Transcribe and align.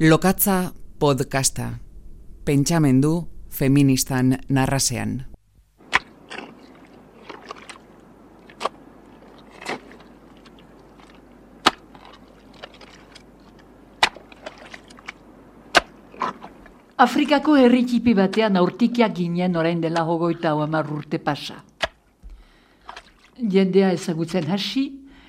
Lokatza 0.00 0.72
podcasta. 0.98 1.78
Pentsamendu 2.44 3.28
feministan 3.48 4.34
narrasean. 4.48 5.22
Afrikako 16.98 17.54
herri 17.54 17.84
txipi 17.86 18.16
batean 18.18 18.56
aurtikiak 18.56 19.14
ginen 19.14 19.54
orain 19.54 19.78
dela 19.78 20.02
hogoita 20.02 20.56
hamar 20.58 20.90
urte 20.90 21.22
pasa. 21.22 21.62
Jendea 23.38 23.92
ezagutzen 23.92 24.50
hasi 24.50 24.88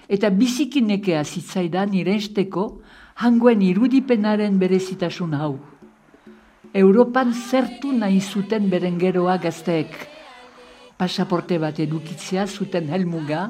eta 0.10 0.34
bizikinekea 0.34 1.24
zitzaidan 1.24 1.94
irensteko 1.94 2.82
hangoen 3.16 3.62
irudipenaren 3.64 4.60
berezitasun 4.60 5.34
hau. 5.40 5.56
Europan 6.76 7.32
zertu 7.34 7.94
nahi 7.96 8.20
zuten 8.20 8.70
berengeroa 8.70 9.38
gazteek. 9.40 9.96
Pasaporte 11.00 11.58
bat 11.60 11.80
edukitzea 11.80 12.46
zuten 12.48 12.90
helmuga, 12.92 13.50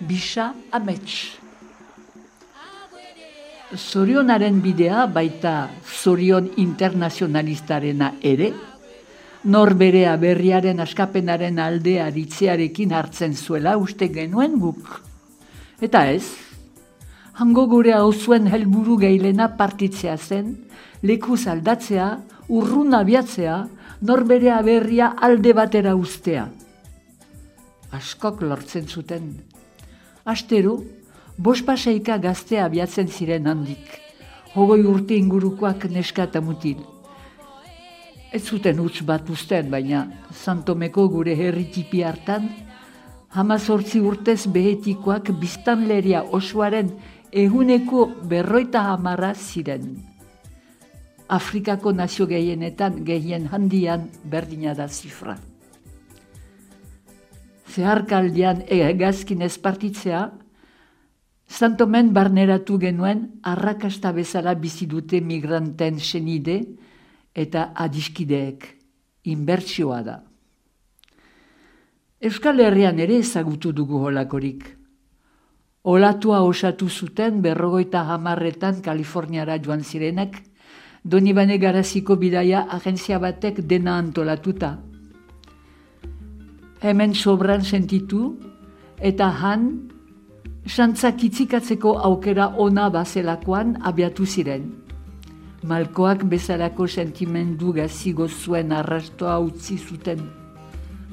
bisa 0.00 0.52
amets. 0.72 1.40
Zorionaren 3.74 4.60
bidea 4.62 5.06
baita 5.12 5.54
zorion 5.84 6.48
internazionalistarena 6.62 8.12
ere, 8.22 8.52
norberea 9.44 10.14
berriaren 10.16 10.80
askapenaren 10.80 11.58
aldea 11.60 12.08
ditzearekin 12.14 12.92
hartzen 12.96 13.34
zuela 13.34 13.76
uste 13.76 14.08
genuen 14.14 14.56
guk. 14.60 15.00
Eta 15.82 16.06
ez, 16.12 16.53
hango 17.34 17.66
gure 17.66 17.92
hau 17.92 18.12
helburu 18.12 18.96
geilena 18.98 19.48
partitzea 19.56 20.16
zen, 20.16 20.56
leku 21.02 21.36
aldatzea, 21.46 22.20
urrun 22.48 22.94
abiatzea, 22.94 23.68
norbere 24.02 24.50
aberria 24.50 25.14
alde 25.20 25.52
batera 25.52 25.94
ustea. 25.96 26.48
Askok 27.90 28.42
lortzen 28.42 28.86
zuten. 28.86 29.34
Astero, 30.24 30.82
bospaseika 31.36 32.18
gaztea 32.18 32.64
abiatzen 32.64 33.08
ziren 33.08 33.46
handik. 33.46 34.00
Hogoi 34.54 34.84
urte 34.86 35.16
ingurukoak 35.16 35.90
neska 35.90 36.24
eta 36.24 36.40
mutil. 36.40 36.78
Ez 38.32 38.42
zuten 38.42 38.78
huts 38.78 39.02
bat 39.02 39.28
usten, 39.30 39.70
baina 39.70 40.06
Santomeko 40.32 41.08
gure 41.08 41.34
herri 41.34 41.64
tipi 41.70 42.02
hartan, 42.02 42.48
hamazortzi 43.34 44.00
urtez 44.00 44.46
behetikoak 44.46 45.32
biztanleria 45.40 46.22
osoaren 46.38 46.92
eguneko 47.34 48.06
berroita 48.30 48.84
hamarra 48.92 49.32
ziren. 49.34 49.96
Afrikako 51.28 51.90
nazio 51.92 52.28
gehienetan 52.30 53.00
gehien 53.04 53.48
handian 53.50 54.06
berdina 54.30 54.74
da 54.78 54.86
zifra. 54.86 55.34
Zeharkaldian 57.74 58.62
egazkin 58.70 59.42
espartitzea, 59.42 60.30
Santomen 61.44 62.08
barneratu 62.14 62.78
genuen 62.80 63.26
arrakasta 63.42 64.14
bezala 64.16 64.54
bizi 64.54 64.86
dute 64.88 65.20
migranten 65.20 65.98
senide 66.00 66.56
eta 67.34 67.66
adiskideek, 67.74 68.64
inbertsioa 69.28 70.00
da. 70.06 70.16
Euskal 72.24 72.64
Herrian 72.64 72.98
ere 72.98 73.18
ezagutu 73.20 73.74
dugu 73.76 74.00
holakorik. 74.06 74.64
Olatua 75.84 76.40
osatu 76.40 76.88
zuten 76.88 77.42
berrogoita 77.44 78.06
hamarretan 78.08 78.80
Kaliforniara 78.80 79.58
joan 79.60 79.82
zirenak, 79.84 80.38
Donibane 81.04 81.58
garaziko 81.60 82.16
bidaia 82.16 82.62
agentzia 82.72 83.18
batek 83.20 83.58
dena 83.68 83.98
antolatuta. 84.00 84.78
Hemen 86.80 87.12
sobran 87.14 87.60
sentitu, 87.60 88.30
eta 88.96 89.28
han, 89.28 89.66
santzak 90.64 91.20
itzikatzeko 91.28 91.98
aukera 92.08 92.46
ona 92.56 92.88
bazelakoan 92.88 93.76
abiatu 93.84 94.24
ziren. 94.24 94.70
Malkoak 95.68 96.24
bezalako 96.24 96.86
sentimendu 96.88 97.74
gazigo 97.76 98.28
zuen 98.28 98.72
arrastoa 98.72 99.36
utzi 99.38 99.76
zuten. 99.76 100.24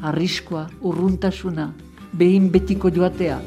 Arriskoa, 0.01 0.69
urruntasuna, 0.79 1.73
behin 2.13 2.47
betiko 2.51 2.89
joatea. 2.89 3.41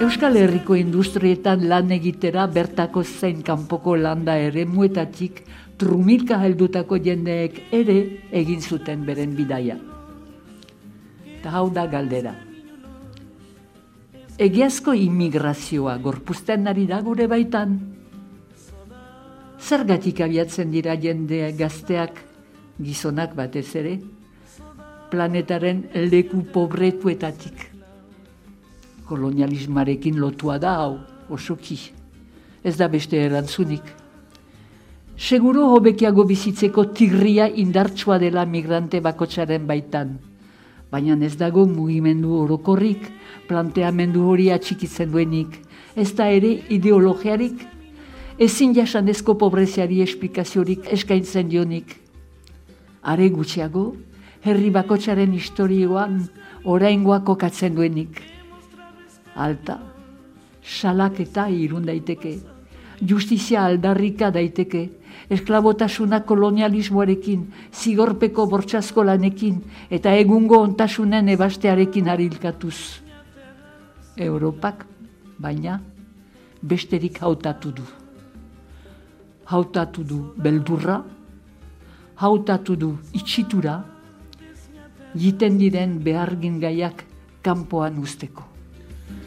Euskal 0.00 0.36
Herriko 0.40 0.74
industrietan 0.80 1.66
lan 1.68 1.90
egitera 1.92 2.46
bertako 2.48 3.02
zein 3.04 3.42
kanpoko 3.44 3.98
landa 4.00 4.38
ere 4.40 4.64
muetatik 4.64 5.42
trumilka 5.76 6.38
heldutako 6.40 6.96
jendeek 7.04 7.58
ere 7.76 7.96
egin 8.40 8.62
zuten 8.64 9.04
beren 9.04 9.34
bidaia. 9.36 9.76
Ta 11.42 11.52
hau 11.58 11.66
da 11.68 11.84
galdera. 11.84 12.32
Egiazko 14.40 14.94
immigrazioa 14.96 15.98
gorpuzten 16.00 16.64
ari 16.72 16.86
da 16.88 17.02
gure 17.04 17.26
baitan. 17.28 17.74
Zergatik 19.60 20.24
abiatzen 20.24 20.72
dira 20.72 20.96
jende 20.96 21.52
gazteak 21.58 22.24
gizonak 22.80 23.36
batez 23.36 23.68
ere, 23.76 23.98
planetaren 25.10 25.84
leku 26.10 26.44
pobretuetatik 26.52 27.70
kolonialismarekin 29.10 30.20
lotua 30.22 30.58
da 30.62 30.76
hau, 30.84 30.98
osoki. 31.34 31.78
Ez 32.62 32.76
da 32.78 32.86
beste 32.92 33.18
erantzunik. 33.18 33.86
Seguro 35.20 35.66
hobekiago 35.74 36.24
bizitzeko 36.28 36.86
tigria 36.96 37.48
indartsua 37.62 38.20
dela 38.22 38.46
migrante 38.46 39.00
bakotsaren 39.04 39.66
baitan. 39.68 40.14
Baina 40.90 41.16
ez 41.26 41.34
dago 41.38 41.66
mugimendu 41.66 42.36
orokorrik, 42.44 43.02
planteamendu 43.48 44.24
hori 44.30 44.48
atxikitzen 44.54 45.10
duenik. 45.12 45.58
Ez 45.96 46.12
da 46.14 46.28
ere 46.30 46.52
ideologiarik, 46.70 47.66
ezin 48.38 48.74
jasanezko 48.74 49.36
pobreziari 49.38 50.00
esplikaziorik 50.06 50.86
eskaintzen 50.96 51.50
dionik. 51.50 51.96
Are 53.02 53.28
gutxiago, 53.28 53.92
herri 54.44 54.70
bakotsaren 54.70 55.32
historioan 55.32 56.20
oraingoa 56.64 57.20
kokatzen 57.20 57.74
duenik 57.74 58.22
alta, 59.40 59.78
salak 60.62 61.20
eta 61.20 61.48
irun 61.48 61.86
daiteke, 61.86 62.34
justizia 63.00 63.64
aldarrika 63.64 64.30
daiteke, 64.34 64.82
esklabotasuna 65.30 66.22
kolonialismoarekin, 66.26 67.46
zigorpeko 67.72 68.46
bortxazko 68.50 69.04
lanekin, 69.06 69.60
eta 69.90 70.12
egungo 70.18 70.60
ontasunen 70.60 71.28
ebastearekin 71.36 72.10
harilkatuz. 72.10 72.76
Europak, 74.20 74.84
baina, 75.38 75.78
besterik 76.62 77.22
hautatu 77.22 77.72
du. 77.72 77.86
Hautatu 79.50 80.04
du 80.04 80.18
beldurra, 80.36 81.00
hautatu 82.20 82.76
du 82.76 82.90
itxitura, 83.16 83.80
jiten 85.14 85.58
diren 85.58 85.98
behargin 86.04 86.60
gaiak 86.60 87.04
kanpoan 87.42 87.98
usteko. 87.98 88.44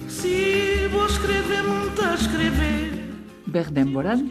Si 0.07 0.88
vos 0.91 1.11
escrever, 1.11 1.63
monta 1.67 2.13
escrever. 2.13 2.91
Berden 3.53 3.94
boran, 3.94 4.23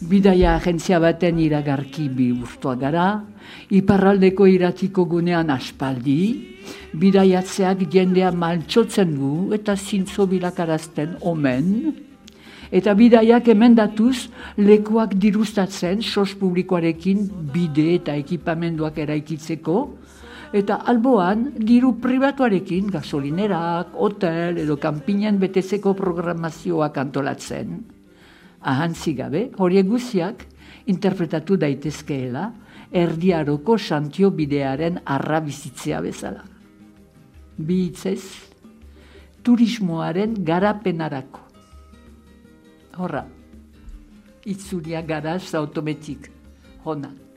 bidaia 0.00 0.54
agentzia 0.56 0.98
baten 1.02 1.38
iragarki 1.42 2.08
bi 2.08 2.32
gara, 2.80 3.24
iparraldeko 3.70 4.46
iratiko 4.46 5.04
gunean 5.04 5.50
aspaldi, 5.50 6.56
bidaiatzeak 6.92 7.88
jendea 7.90 8.30
maltsotzen 8.32 9.14
du 9.14 9.52
eta 9.54 9.76
zintzo 9.76 10.26
bilakarazten 10.26 11.16
omen, 11.20 11.94
eta 12.70 12.94
bidaiak 12.94 13.48
emendatuz 13.48 14.28
lekuak 14.56 15.14
dirustatzen 15.14 16.02
sos 16.02 16.34
publikoarekin 16.34 17.28
bide 17.52 17.94
eta 17.94 18.14
ekipamenduak 18.14 18.98
eraikitzeko, 18.98 19.78
eta 20.52 20.80
alboan 20.88 21.50
diru 21.58 21.94
pribatuarekin 22.00 22.88
gasolinerak, 22.92 23.92
hotel 23.94 24.58
edo 24.64 24.78
kanpinen 24.80 25.38
betezeko 25.38 25.94
programazioak 25.94 26.96
antolatzen. 26.98 27.82
Ahantzi 28.60 29.14
gabe, 29.14 29.50
horiek 29.58 29.86
guziak 29.86 30.46
interpretatu 30.88 31.56
daitezkeela 31.60 32.48
erdiaroko 32.90 33.76
santio 33.78 34.30
bidearen 34.30 35.02
arra 35.04 35.40
bizitzea 35.44 36.00
bezala. 36.00 36.44
Bi 37.58 37.92
turismoaren 39.42 40.34
garapenarako. 40.44 41.40
Horra, 42.98 43.24
itzuria 44.44 45.02
garaz 45.02 45.54
autometik, 45.54 46.30
hona. 46.84 47.27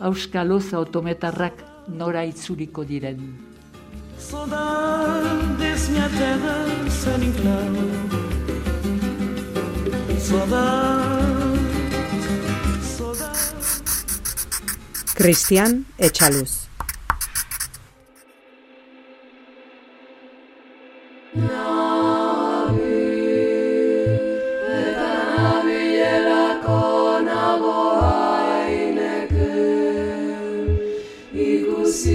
Auskaloz 0.00 0.72
autometarrak 0.74 1.64
nora 1.88 2.24
itzuriko 2.24 2.84
diren. 2.84 3.18
Saudades, 4.18 5.88
minha 5.88 6.08
terra, 6.08 6.56
em 6.68 6.90
claro. 7.32 7.88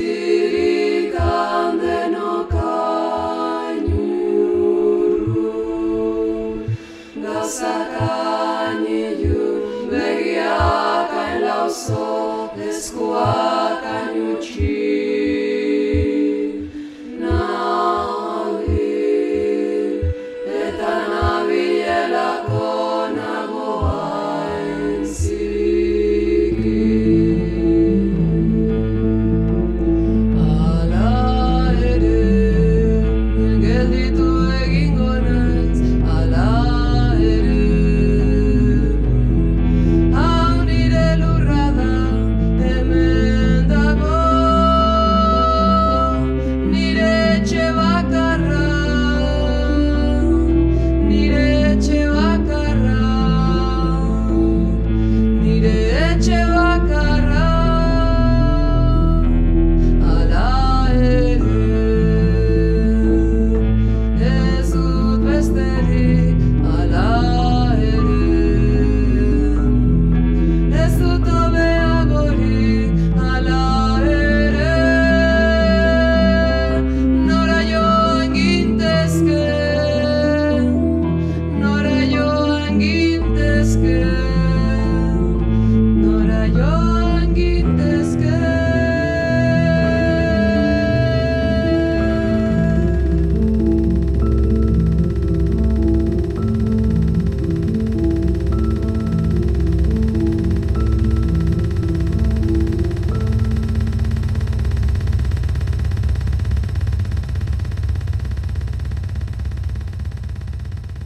do. 0.04 0.73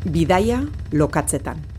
Bidaia 0.07 0.61
lokatzetan. 0.91 1.76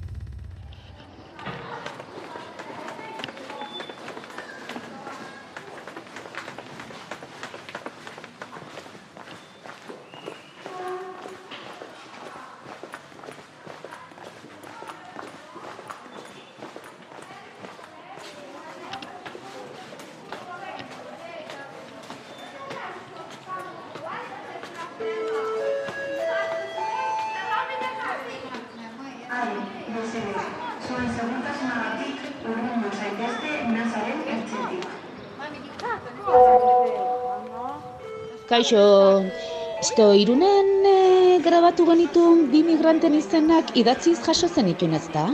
Kaixo, 38.59 39.23
esto 39.79 40.05
irunen 40.19 40.71
e, 40.83 40.95
grabatu 41.45 41.85
genituen 41.87 42.41
bi 42.51 42.65
migranten 42.67 43.15
izenak 43.15 43.69
idatziz 43.79 44.17
jaso 44.25 44.49
zenituen 44.51 44.97
ez 44.99 45.05
da? 45.15 45.29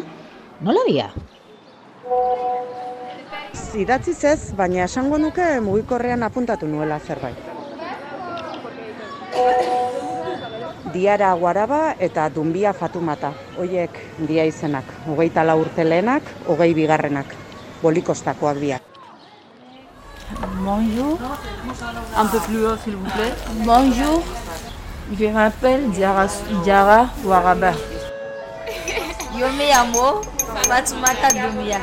Nola 0.67 0.83
bia? 0.85 1.07
Idatziz 3.81 4.19
ez, 4.29 4.53
baina 4.59 4.85
esango 4.85 5.17
nuke 5.23 5.47
mugikorrean 5.65 6.27
apuntatu 6.29 6.69
nuela 6.69 7.01
zerbait. 7.01 7.41
Diara 10.93 11.33
Guaraba 11.41 11.81
eta 12.11 12.29
Dumbia 12.29 12.77
Fatumata, 12.77 13.33
hoiek 13.57 13.97
dia 14.29 14.45
izenak, 14.53 14.93
hogeita 15.09 15.49
lau 15.49 15.63
urte 15.65 15.89
lehenak, 15.89 16.29
hogei 16.45 16.75
bigarrenak, 16.77 17.33
bolikostakoak 17.81 18.61
biak. 18.61 18.83
Bonjour. 20.61 21.44
Un 22.17 22.27
peu 22.27 22.39
plus 22.41 22.67
haut, 22.67 22.77
s'il 22.83 22.97
vous 22.97 23.11
plaît. 23.11 23.35
Bonjour. 23.65 24.23
Je 25.19 25.27
m'appelle 25.27 25.91
Diara, 25.91 26.27
Diara 26.63 27.07
Waraba. 27.25 27.73
Yo 29.37 29.49
me 29.59 29.67
llamo 29.69 30.21
Fatoumata 30.69 31.29
Doumbia. 31.31 31.81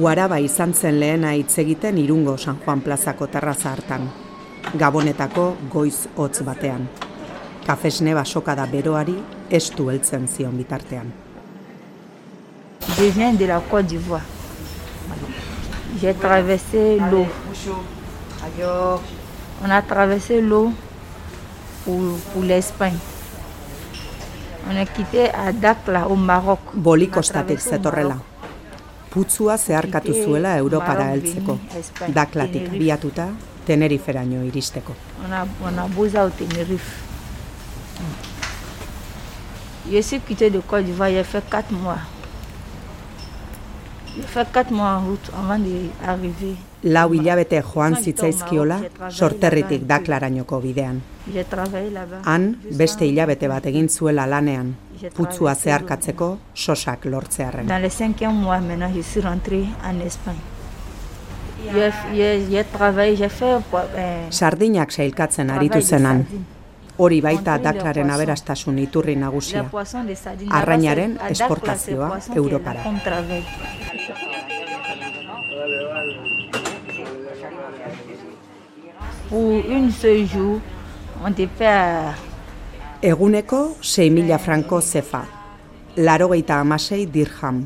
Uaraba 0.00 0.38
izan 0.40 0.70
zen 0.72 0.96
lehena 0.96 1.34
hitz 1.36 1.58
egiten 1.60 1.98
Irungo 2.00 2.38
San 2.40 2.56
Juan 2.64 2.80
plazako 2.80 3.26
terraza 3.28 3.68
hartan. 3.74 4.06
Gabonetako 4.80 5.42
goiz 5.72 6.06
hotz 6.16 6.40
batean. 6.46 6.86
Kafesne 7.66 8.14
basokada 8.16 8.64
beroari 8.70 9.18
estu 9.58 9.90
heltzen 9.92 10.24
zion 10.28 10.56
bitartean. 10.56 11.10
Je 12.96 13.10
viens 13.10 13.36
de 13.36 13.46
la 13.46 13.60
Côte 13.60 13.86
d'Ivoire. 13.88 14.24
J'ai 16.00 16.14
traversé 16.14 16.96
l'eau. 17.10 17.26
On 19.62 19.70
a 19.70 19.82
traversé 19.82 20.40
l'eau 20.40 20.72
pour, 21.84 22.00
pour 22.32 22.42
l'Espagne. 22.42 22.96
On 24.70 24.76
a 24.80 24.86
quitté 24.86 25.28
à 25.28 25.52
Dakla, 25.52 26.08
au 26.08 26.16
Maroc. 26.16 26.60
Bolikostatik 26.72 27.60
zetorrela. 27.60 28.29
Putzua 29.10 29.56
zeharkatu 29.58 30.12
zuela 30.14 30.56
Europara 30.56 31.04
heltzeko. 31.10 31.58
Daklatik 32.14 32.70
biatuta 32.78 33.28
Teneriferaino 33.66 34.42
iristeko. 34.44 34.94
On 35.24 35.32
a, 35.32 35.46
on 35.62 35.78
a 35.78 35.88
bougé 35.88 36.18
au 36.20 36.30
Tenerife. 36.30 37.10
Je 39.90 40.02
suis 40.02 40.20
quitté 40.20 40.50
de 40.50 40.60
Côte 40.60 40.84
d'Ivoire, 40.84 41.10
j'ai 41.10 41.24
fait 41.24 41.42
4 41.50 41.72
mois. 41.72 41.98
J'ai 44.14 44.22
fait 44.22 44.46
4 44.52 44.70
mois 44.70 44.90
en 44.90 45.04
route 45.06 45.30
avant 45.36 45.58
d'arriver. 45.58 46.56
Lau 46.82 47.10
hilabete 47.12 47.60
joan 47.62 47.96
zitzaizkiola 47.96 48.78
sorterritik 49.12 49.82
daklarainoko 49.88 50.60
bidean. 50.62 51.02
Han 52.24 52.46
beste 52.78 53.04
hilabete 53.04 53.48
bat 53.48 53.66
egin 53.66 53.88
zuela 53.88 54.24
lanean, 54.26 54.74
putzua 55.16 55.54
zeharkatzeko 55.54 56.38
sosak 56.54 57.04
lortzearren. 57.04 57.66
Dans 57.68 57.82
le 57.82 57.90
cinquième 57.90 58.32
mois, 58.34 58.60
maintenant, 58.60 58.90
je 58.94 59.02
suis 59.02 59.20
rentrée 59.20 59.66
en 59.84 60.00
Espagne. 60.06 60.40
J'ai 61.72 61.92
j'ai- 62.14 62.46
j'ai 62.50 62.64
travaillé, 62.64 63.16
j'ai 63.16 63.28
fait... 63.28 63.60
eh, 63.96 64.26
Sardinak 64.30 64.90
sailkatzen 64.90 65.50
aritu 65.50 65.82
zenan. 65.82 66.24
Hori 66.96 67.20
baita 67.20 67.58
daklaren 67.58 68.10
aberastasun 68.10 68.78
iturri 68.78 69.16
nagusia. 69.16 69.64
Arrainaren 70.50 71.18
esportazioa 71.30 72.18
Europara. 72.34 72.80
Comme 79.30 79.62
travail. 79.62 79.62
Pour 79.64 79.72
une 79.72 79.90
seul 79.90 80.26
jour, 80.26 80.60
on 81.24 81.32
te 81.32 81.46
fait 81.46 81.66
à 81.66 82.14
Eguneko 83.02 83.76
6.000 83.82 84.38
franko 84.38 84.80
zefa. 84.80 85.22
Larogeita 85.96 86.60
amasei 86.60 87.06
dirham. 87.06 87.64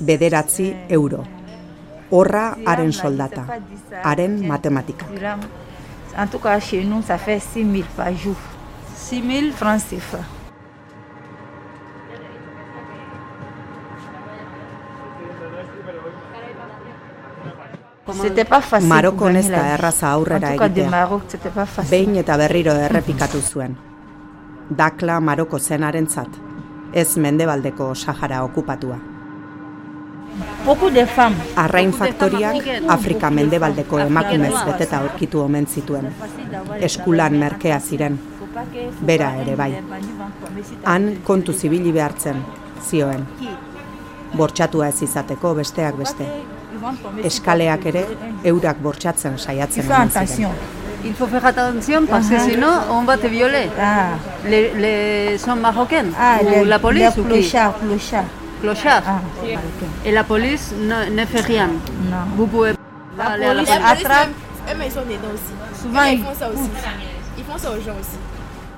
Bederatzi 0.00 0.74
euro. 0.90 1.24
Horra 2.10 2.56
haren 2.66 2.92
soldata. 2.92 3.44
Haren 4.04 4.46
matematika. 4.46 5.06
En 6.16 6.26
tout 6.26 6.40
cas, 6.40 6.58
chez 6.58 6.84
nous, 6.84 7.02
ça 7.02 7.18
fait 7.18 7.38
6 7.40 7.64
000 7.64 7.84
par 7.96 8.12
jour. 8.16 8.34
6 8.96 9.22
000 9.22 9.52
francs 9.52 9.80
CFA. 9.88 10.39
C'était 18.12 18.44
pas 18.44 18.60
facile. 18.60 18.88
Marokon 18.88 19.36
ez 19.36 19.48
da 19.50 19.74
erraza 19.74 20.12
aurrera 20.12 20.54
egitea. 20.54 21.08
Behin 21.90 22.16
eta 22.16 22.36
berriro 22.36 22.72
errepikatu 22.72 23.40
zuen. 23.40 23.76
Dakla 24.70 25.20
Maroko 25.20 25.58
zenarentzat. 25.58 26.28
Ez 26.92 27.16
mendebaldeko 27.16 27.94
Sahara 27.94 28.42
okupatua. 28.44 28.98
Arrain 31.56 31.92
faktoriak 31.92 32.56
Afrika 32.88 33.30
mendebaldeko 33.30 33.98
emakumez 33.98 34.54
beteta 34.66 34.98
aurkitu 34.98 35.40
omen 35.40 35.66
zituen. 35.66 36.12
Eskulan 36.80 37.36
merkea 37.38 37.80
ziren. 37.80 38.18
Bera 39.06 39.34
ere 39.42 39.56
bai. 39.56 39.72
Han 40.84 41.16
kontu 41.24 41.52
zibili 41.52 41.92
behartzen, 41.92 42.44
zioen. 42.82 43.26
Bortxatua 44.36 44.88
ez 44.88 45.02
izateko 45.02 45.54
besteak 45.54 45.96
beste. 45.96 46.26
Eskaleak 47.24 47.86
ere 47.86 48.04
eurak 48.44 48.76
bortxatzen 48.82 49.36
Tu 49.36 49.42
saiatzen 49.42 50.26
ziren. 50.26 50.52
Il 51.04 51.14
faut 51.14 51.26
faire 51.26 51.46
attention 51.46 52.06
parce 52.06 52.28
que 52.28 52.38
sinon 52.38 52.72
on 52.90 53.04
va 53.04 53.16
te 53.16 53.26
violer. 53.26 53.70
Ah, 53.80 54.10
Les, 54.44 54.72
les 54.74 55.38
sont 55.38 55.56
marocains 55.56 56.10
ah 56.18 56.38
ou 56.42 56.50
les, 56.50 56.64
la 56.64 56.78
police 56.78 57.16
les 57.16 57.22
ou 57.22 57.24
qui 57.24 57.48
clochards, 57.48 57.78
clochards. 57.80 58.24
Clochard. 58.60 59.02
Ah. 59.06 59.20
Et 60.04 60.12
la 60.12 60.24
police 60.24 60.74
ne, 60.78 61.10
ne 61.18 61.24
fait 61.24 61.40
rien. 61.40 61.68
Non. 61.68 62.16
Vous 62.36 62.46
pouvez 62.46 62.74
pas 63.16 63.24
aller 63.24 63.44
à 63.46 63.54
la 63.54 63.62
police 63.62 63.70
police. 63.70 64.04
attrape. 64.04 64.28
Eux, 64.28 64.74
mais 64.78 64.86
ils 64.86 64.92
sont 64.92 65.00
dedans 65.00 65.32
aussi. 65.34 65.82
Souvent, 65.82 66.02
ils 66.04 66.18
ils 66.18 66.24
font 66.24 66.34
ça 66.38 66.48
aussi. 66.50 66.70
Ils 67.38 67.44
font 67.44 67.58
ça 67.58 67.70
aux 67.70 67.80
gens 67.80 67.96
aussi. 67.98 68.18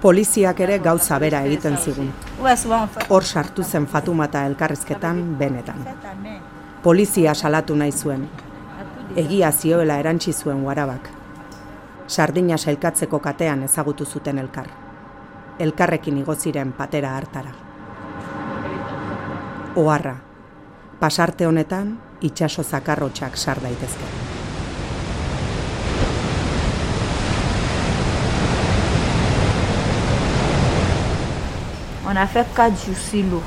Poliziak 0.02 0.60
ere 0.60 0.78
gauza 0.78 1.18
bera 1.18 1.44
egiten 1.46 1.76
zigun. 1.76 2.08
Hor 3.08 3.22
sartu 3.22 3.62
zen 3.62 3.86
Fatumata 3.86 4.46
elkarrizketan 4.46 5.22
benetan. 5.38 5.78
Polizia 6.82 7.30
salatu 7.34 7.76
nahi 7.78 7.92
zuen. 7.92 8.24
Egia 9.16 9.52
zioela 9.52 10.00
erantsi 10.02 10.32
zuen 10.32 10.64
Warabak. 10.66 11.10
Sardina 12.10 12.56
sailkatzeko 12.58 13.20
katean 13.22 13.62
ezagutu 13.62 14.04
zuten 14.04 14.38
elkar. 14.42 14.66
Elkarrekin 15.58 16.18
igo 16.18 16.34
ziren 16.34 16.72
patera 16.72 17.14
hartara. 17.14 17.54
Oharra. 19.76 20.16
Pasarte 20.98 21.46
honetan 21.46 21.94
itsaso 22.20 22.64
zakarrotxak 22.64 23.36
sar 23.36 23.62
daitezke. 23.62 24.10
On 32.10 32.16
a 32.16 32.26
fait 32.26 32.48
4 32.56 32.74
jours 32.74 33.12
l'eau. 33.30 33.42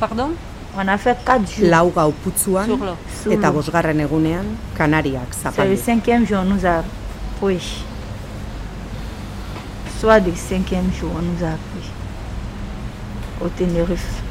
Pardon 0.00 0.34
On 0.74 0.88
a 0.88 0.96
fait 0.96 1.16
4 1.24 1.50
jours. 1.50 1.68
Lau 1.68 1.90
gau 1.90 2.12
putzuan 2.24 2.64
Sur 2.64 2.78
l'eau. 2.78 2.96
Sur 3.22 3.32
eta 3.32 3.50
bosgarren 3.52 4.00
egunean 4.00 4.46
Kanariak 4.76 5.28
C'est 5.30 5.44
le 5.48 5.52
zapaldu. 5.52 5.76
cinquième 5.76 6.26
jour, 6.26 6.38
on 6.40 6.54
nous 6.54 6.64
a 6.66 6.82
pris. 7.40 7.84
Soit 10.00 10.20
le 10.20 10.34
cinquième 10.34 10.90
jour, 10.98 11.10
on 11.14 11.22
nous 11.22 11.44
a 11.44 11.56
pris. 11.70 11.90
Au 13.44 13.48
Tenerife. 13.48 14.22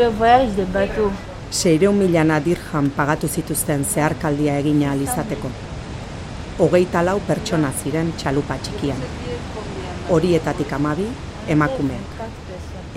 Le 0.00 0.08
voyage 0.08 0.54
de 0.56 0.64
bateau. 0.64 1.10
Seireun 1.50 1.96
milana 2.00 2.38
dirham 2.40 2.86
pagatu 2.98 3.28
zituzten 3.28 3.82
zeharkaldia 3.84 4.54
egina 4.60 4.92
alizateko. 4.92 5.50
Hogeita 6.58 7.02
lau 7.08 7.18
pertsona 7.26 7.72
ziren 7.82 8.12
txalupa 8.22 8.56
txikian. 8.64 9.02
Horietatik 10.14 10.72
amabi, 10.78 11.04
emakumeak. 11.54 12.22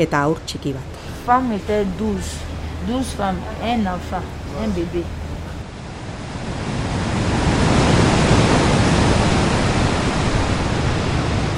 Eta 0.05 0.22
aur 0.29 0.39
txiki 0.45 0.72
bat. 0.77 1.01
Femmes 1.25 1.51
étaient 1.57 1.86
12. 2.00 2.31
12 2.88 3.12
femmes, 3.17 3.43
un 3.74 3.86
enfant, 3.95 4.24
un 4.63 4.69
bébé. 4.79 5.03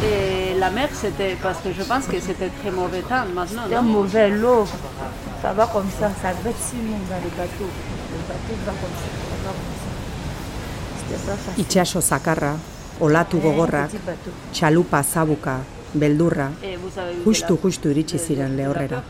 Et 0.09 0.54
la 0.65 0.71
mer, 0.71 0.89
c'était 0.93 1.35
parce 1.41 1.59
que 1.63 1.69
je 1.77 1.83
pense 1.83 2.05
que 2.11 2.19
c'était 2.19 2.49
très 2.59 2.71
mauvais 2.71 3.01
temps 3.01 3.25
maintenant. 3.37 3.63
C'était 3.67 3.81
mauvais 3.81 4.29
l'eau. 4.29 4.65
Ça 5.41 5.53
va 5.53 5.65
comme 5.67 5.89
ça, 5.99 6.07
ça 6.21 6.29
va 6.43 6.49
être 6.49 6.61
si 6.67 6.77
long 6.87 7.01
dans 7.09 7.21
le 7.25 7.31
bateau. 7.39 7.69
Le 8.13 8.21
bateau 8.29 8.55
va 8.65 8.71
comme 8.81 8.95
ça, 9.01 9.09
ça 9.29 9.35
va 9.45 9.51
comme 9.57 9.75
ça. 9.81 9.89
C'était 10.99 11.21
pas 11.27 11.37
facile. 11.43 11.63
Itxaso 11.63 12.01
zakarra, 12.01 12.53
olatu 12.99 13.37
Un 13.37 13.39
gogorrak, 13.41 13.89
txalupa 14.53 15.03
zabuka, 15.03 15.57
beldurra, 15.93 16.49
Et 16.63 16.77
vous 16.77 16.99
avez 16.99 17.13
eu 17.13 17.19
de 17.19 17.23
justu 17.25 17.53
la- 17.53 17.59
justu 17.63 17.89
iritsi 17.91 18.17
ziren 18.17 18.55
lehorrera. 18.57 19.03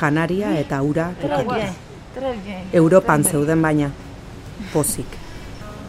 Janaria 0.00 0.48
eta 0.60 0.82
ura 0.82 1.10
bien. 1.24 1.72
Europan 2.72 3.24
zeuden 3.24 3.60
baina, 3.62 3.90
pozik. 4.72 5.10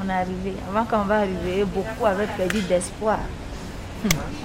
On 0.03 0.09
est 0.09 0.13
arrivé. 0.13 0.53
Avant 0.69 0.85
qu'on 0.89 1.05
va 1.05 1.17
arriver, 1.19 1.63
beaucoup 1.65 2.05
avaient 2.05 2.27
perdu 2.37 2.61
d'espoir. 2.61 3.19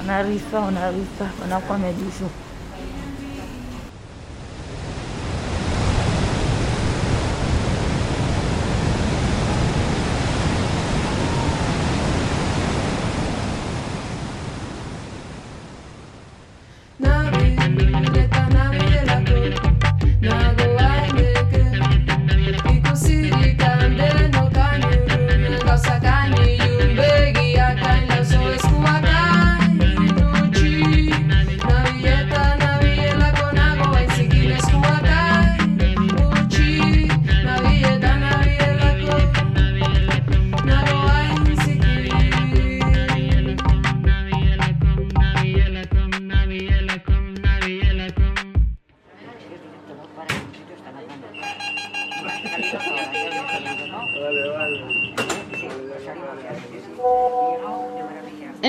On 0.01 0.05
n'arrive 0.05 0.43
pas, 0.43 0.61
on 0.61 2.48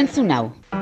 n'arrive 0.03 0.51
pas. 0.71 0.77
On 0.77 0.78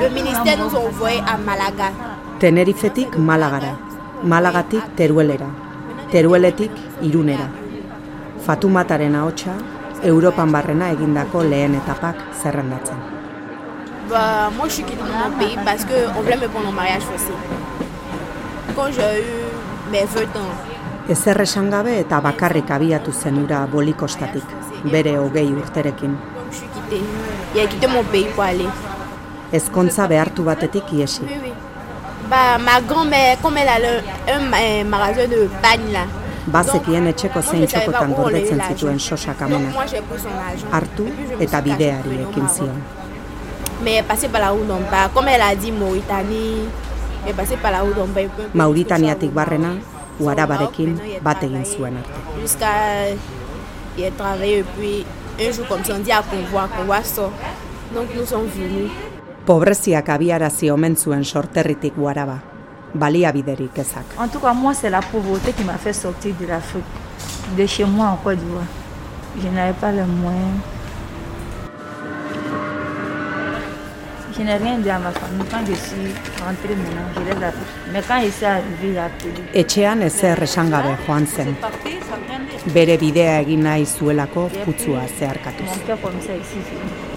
le 0.00 0.08
ministère 0.10 0.58
nous 0.58 0.74
a 0.76 0.80
envoyé 0.80 1.20
à 1.26 1.36
Malaga. 1.36 1.90
Tenerifetik 2.40 3.16
Malagara, 3.16 3.78
Malagatik 4.22 4.82
Teruelera, 4.96 5.46
Terueletik 6.10 6.70
Irunera. 7.02 7.48
Fatumataren 8.44 9.14
ahotsa, 9.14 9.54
Europan 10.02 10.52
barrena 10.52 10.90
egindako 10.92 11.42
lehen 11.42 11.74
etapak 11.74 12.16
zerrendatzen. 12.42 12.96
Bah, 14.10 14.50
moi, 14.56 14.68
je 14.68 14.74
suis 14.74 14.84
quittée 14.84 15.02
de 15.02 15.08
mon 15.08 15.38
pays 15.38 15.56
parce 15.64 15.84
qu'on 15.84 16.20
voulait 16.20 16.36
me 16.36 16.48
prendre 16.48 16.68
en 16.68 16.72
mariage 16.72 17.02
forcé. 17.02 17.32
Quand 18.76 18.92
j'ai 18.92 19.22
eu 19.22 19.90
mes 19.90 20.04
20 20.04 20.22
ans, 20.36 20.54
Ezer 21.08 21.38
esan 21.42 21.68
gabe 21.70 21.98
eta 22.00 22.20
bakarrik 22.24 22.70
abiatu 22.70 23.12
zen 23.12 23.36
ura 23.42 23.66
bolikostatik, 23.66 24.44
bere 24.90 25.18
hogei 25.18 25.52
urterekin. 25.52 26.16
je 26.50 26.56
suis 26.56 26.68
quittée. 26.68 27.04
J'ai 27.54 27.66
quitté 27.66 27.86
mon 27.86 28.04
pays 28.04 28.26
pour 28.34 28.44
aller. 28.44 28.68
Ezkontza 29.54 30.06
behartu 30.10 30.42
batetik 30.42 30.90
iesi. 30.92 31.22
Bah, 32.30 32.58
ma 32.58 32.80
grand-mère, 32.80 33.36
comme 33.42 33.58
elle 33.58 33.68
a 33.68 33.78
le, 33.78 34.00
un 34.32 34.40
ma- 34.50 34.84
magasin 34.84 35.28
de 35.28 35.48
pagne 35.62 35.92
là, 35.92 36.06
Bazekien 36.46 37.06
etxeko 37.08 37.40
zein 37.40 37.64
txokotan 37.66 38.10
gordetzen 38.12 38.60
zituen 38.68 38.98
sosak 39.00 39.40
argent. 39.42 39.64
Hartu 40.72 41.06
eta 41.40 41.60
bideari 41.64 42.18
ekin 42.26 42.48
zion. 42.52 42.76
Est 43.86 44.02
passée 44.02 44.28
par 44.28 44.40
la 44.40 44.48
d'Omba. 44.52 45.08
Comme 45.14 45.28
elle 45.28 45.40
a 45.42 45.54
dit 45.54 45.72
peu- 45.72 46.00
Mauritaniatik 48.54 49.32
barrena, 49.32 49.74
uarabarekin 50.20 50.98
bat 51.22 51.42
egin 51.42 51.64
zuen 51.64 51.96
arte. 51.96 52.40
Jusqu'à. 52.40 52.66
Il 53.96 54.04
a 54.04 54.10
travaillé 54.10 54.64
puis 54.76 55.06
un 55.40 55.52
jour 55.52 55.66
comme 55.68 55.84
ça, 55.84 55.94
on 55.94 56.00
dit 56.00 56.10
à 56.12 56.20
Convoi, 56.22 56.68
Convoi 56.76 57.02
sort. 57.04 57.30
Donc 57.94 58.08
nous 58.14 58.26
sommes 58.26 58.46
venus. 58.48 58.90
Pobreziak 59.44 60.08
abiarazi 60.08 60.70
omen 60.72 60.94
zuen 60.96 61.24
sorterritik 61.24 61.98
uaraba, 62.00 62.38
baliabiderik 62.94 63.76
ezak. 63.78 64.14
En 64.18 64.30
tout 64.30 64.40
cas, 64.40 64.54
moi, 64.54 64.72
c'est 64.72 64.88
la 64.88 65.00
pauvreté 65.02 65.52
qui 65.52 65.64
m'a 65.64 65.76
fait 65.76 65.92
sortir 65.92 66.34
de 66.40 66.46
l'Afrique, 66.46 66.84
de 67.58 67.66
chez 67.66 67.84
moi 67.84 68.06
en 68.06 68.16
Côte 68.16 68.38
d'Ivoire. 68.38 68.64
Je 69.42 69.48
n'avais 69.48 69.74
pas 69.74 69.92
les 69.92 70.02
moyens. 70.04 70.60
Je 74.34 74.42
n'ai 74.42 74.56
rien 74.56 74.78
dit 74.78 74.88
à 74.88 74.98
ma 74.98 75.10
famille 75.10 75.46
quand 75.50 75.64
je 75.66 75.74
suis 75.74 76.14
rentrée 76.42 76.74
maintenant, 76.74 77.08
je 77.14 77.20
les 77.20 77.44
appelle. 77.44 77.52
Mais 77.92 78.02
quand 78.08 78.20
il 78.24 78.32
s'est 78.32 78.46
arrivé, 78.46 78.92
il 78.92 78.98
a 78.98 79.04
appelé. 79.04 79.44
Etxean 79.52 80.00
ezer 80.00 80.42
esan 80.42 80.70
gabe 80.70 80.96
joan 81.06 81.26
zen. 81.26 81.54
Bere 82.72 82.96
bidea 82.96 83.42
egin 83.42 83.62
nahi 83.62 83.84
zuelako 83.84 84.48
putzua 84.64 85.04
zeharkatuz. 85.18 85.66
Mon 85.66 85.86
père 85.86 87.13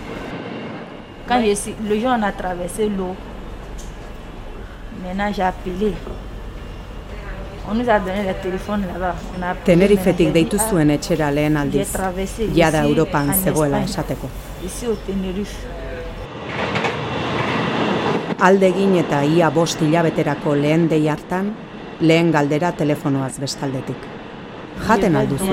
Quand 1.28 1.42
je 1.44 1.54
suis, 1.56 1.76
le 1.84 2.00
jour 2.00 2.10
où 2.10 2.20
on 2.20 2.24
a 2.24 2.32
traversé 2.32 2.88
l'eau, 2.88 3.13
maintenant 5.04 5.30
j'ai 5.36 5.44
appelé. 5.44 5.94
On 7.70 7.74
nous 7.74 7.90
a 7.90 8.00
donné 8.00 8.24
le 8.26 8.34
téléphone 8.42 8.86
là-bas. 8.94 9.16
On 9.36 9.66
Tenerifetik 9.66 10.32
deitu 10.32 10.58
zuen 10.58 10.90
etxera 10.90 11.32
lehen 11.32 11.58
ah, 11.58 11.66
j'ai 11.66 11.80
aldiz, 11.82 11.92
traversé 11.92 12.48
jada 12.56 12.86
ici, 12.86 12.94
Europan 12.94 13.30
en 13.30 13.34
zegoela 13.34 13.82
esateko. 13.84 14.30
Ici 14.63 14.88
au 14.88 14.96
Tenerife. 15.06 15.68
Aldegin 18.40 18.96
eta 18.96 19.22
ia 19.26 19.52
bost 19.52 19.82
hilabeterako 19.82 20.56
lehen 20.56 20.88
dei 20.88 21.10
hartan, 21.10 21.52
lehen 22.00 22.32
galdera 22.32 22.72
telefonoaz 22.72 23.38
bestaldetik. 23.40 24.08
Jaten 24.88 25.16
alduzu. 25.16 25.52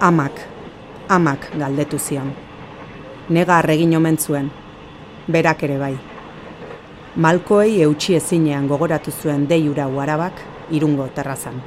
Amak, 0.00 0.48
amak 1.08 1.50
galdetu 1.58 1.98
zion. 1.98 2.32
Negar 3.28 3.68
egin 3.70 3.96
omen 3.96 4.16
zuen, 4.18 4.50
berak 5.28 5.62
ere 5.62 5.78
bai. 5.78 5.94
Malkoei 7.16 7.80
eutxi 7.82 8.14
ezinean 8.16 8.68
gogoratu 8.68 9.10
zuen 9.10 9.46
deiura 9.48 9.88
uarabak 9.88 10.42
irungo 10.70 11.08
terrazan. 11.14 11.60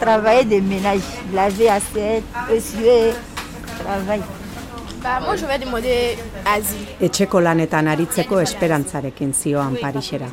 Travailler 0.00 0.44
des 0.48 0.60
ménages, 0.60 1.08
laver 1.32 1.70
assiette, 1.70 2.24
essuyer, 2.50 3.14
travail. 3.78 4.22
Bah, 5.02 5.20
moi, 5.20 5.36
je 5.36 5.46
vais 5.46 5.58
demander. 5.58 6.18
Etxeko 7.00 7.40
lanetan 7.40 7.88
aritzeko 7.88 8.40
esperantzarekin 8.40 9.32
zioan 9.32 9.76
Parisera. 9.80 10.26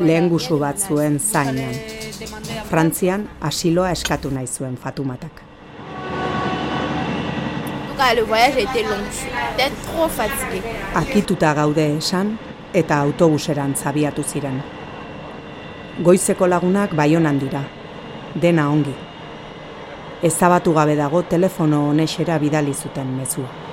Lehen 0.00 0.28
gusu 0.28 0.56
bat 0.58 0.78
zuen 0.80 1.18
zainean. 1.20 1.74
Frantzian 2.70 3.26
asiloa 3.40 3.90
eskatu 3.92 4.30
nahi 4.32 4.46
zuen 4.46 4.76
Fatumatak. 4.80 5.42
Akituta 11.02 11.52
gaude 11.54 11.86
esan 11.98 12.38
eta 12.72 12.98
autobuseran 13.04 13.74
zabiatu 13.76 14.24
ziren. 14.24 14.62
Goizeko 16.04 16.48
lagunak 16.48 16.96
baionan 16.96 17.38
dira. 17.38 17.64
Dena 18.34 18.70
ongi. 18.70 18.94
Ezabatu 20.22 20.72
gabe 20.72 20.96
dago 20.96 21.22
telefono 21.22 21.88
honexera 21.90 22.38
bidali 22.38 22.74
zuten 22.74 23.16
mezua. 23.18 23.69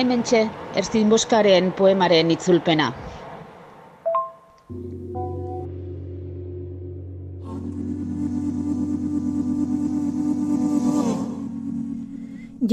Hementxe, 0.00 0.46
Erzin 0.80 1.10
Boskaren 1.12 1.66
poemaren 1.76 2.30
itzulpena. 2.32 2.86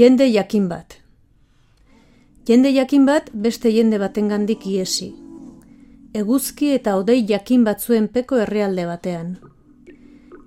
Jende 0.00 0.28
jakin 0.30 0.70
bat. 0.70 0.96
Jende 2.48 2.72
jakin 2.72 3.04
bat 3.04 3.28
beste 3.34 3.74
jende 3.76 4.00
batengandik 4.00 4.64
iesi. 4.72 5.10
Eguzki 6.22 6.72
eta 6.78 6.96
odei 6.96 7.18
jakin 7.28 7.68
batzuen 7.68 8.08
peko 8.08 8.40
herrialde 8.46 8.88
batean. 8.88 9.36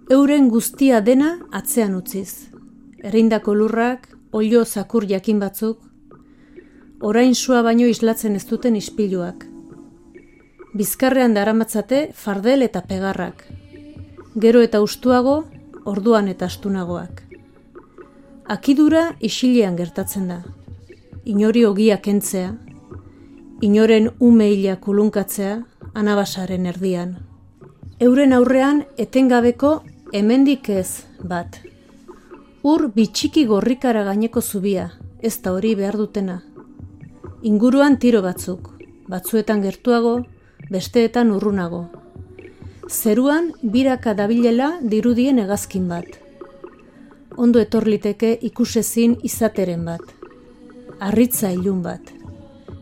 Euren 0.09 0.49
guztia 0.49 1.05
dena 1.05 1.35
atzean 1.61 1.93
utziz. 2.01 2.49
Errindako 3.03 3.53
lurrak, 3.61 4.09
olio 4.31 4.65
zakur 4.65 5.05
jakin 5.05 5.37
batzuk, 5.45 5.90
orain 7.01 7.35
sua 7.35 7.61
baino 7.65 7.87
islatzen 7.89 8.35
ez 8.35 8.45
duten 8.45 8.75
ispiluak. 8.77 9.47
Bizkarrean 10.77 11.33
daramatzate 11.33 12.11
fardel 12.13 12.61
eta 12.61 12.81
pegarrak. 12.87 13.43
Gero 14.39 14.61
eta 14.61 14.81
ustuago, 14.81 15.43
orduan 15.83 16.29
eta 16.31 16.45
astunagoak. 16.45 17.23
Akidura 18.45 19.15
isilean 19.19 19.75
gertatzen 19.75 20.27
da. 20.29 20.41
Inori 21.25 21.65
ogia 21.65 21.97
kentzea, 22.01 22.53
inoren 23.61 24.09
umeila 24.19 24.77
kulunkatzea, 24.77 25.57
anabasaren 25.93 26.65
erdian. 26.65 27.17
Euren 27.99 28.33
aurrean 28.33 28.85
etengabeko 28.97 29.81
hemendik 30.13 30.69
ez 30.69 31.03
bat. 31.23 31.59
Ur 32.63 32.87
bitxiki 32.95 33.45
gorrikara 33.49 34.03
gaineko 34.05 34.41
zubia, 34.41 34.91
ez 35.21 35.37
da 35.41 35.53
hori 35.53 35.75
behar 35.75 35.97
dutena. 35.97 36.41
Inguruan 37.43 37.97
tiro 37.97 38.21
batzuk, 38.21 38.69
batzuetan 39.09 39.61
gertuago, 39.61 40.25
besteetan 40.69 41.31
urrunago. 41.31 41.85
Zeruan 42.89 43.53
biraka 43.61 44.13
dabilela 44.13 44.73
dirudien 44.81 45.39
hegazkin 45.39 45.87
bat 45.87 46.21
ondo 47.37 47.59
etorliteke 47.59 48.31
ikusezin 48.41 49.15
izateren 49.23 49.85
bat. 49.85 50.01
Arritza 50.99 51.51
ilun 51.51 51.81
bat. 51.83 52.11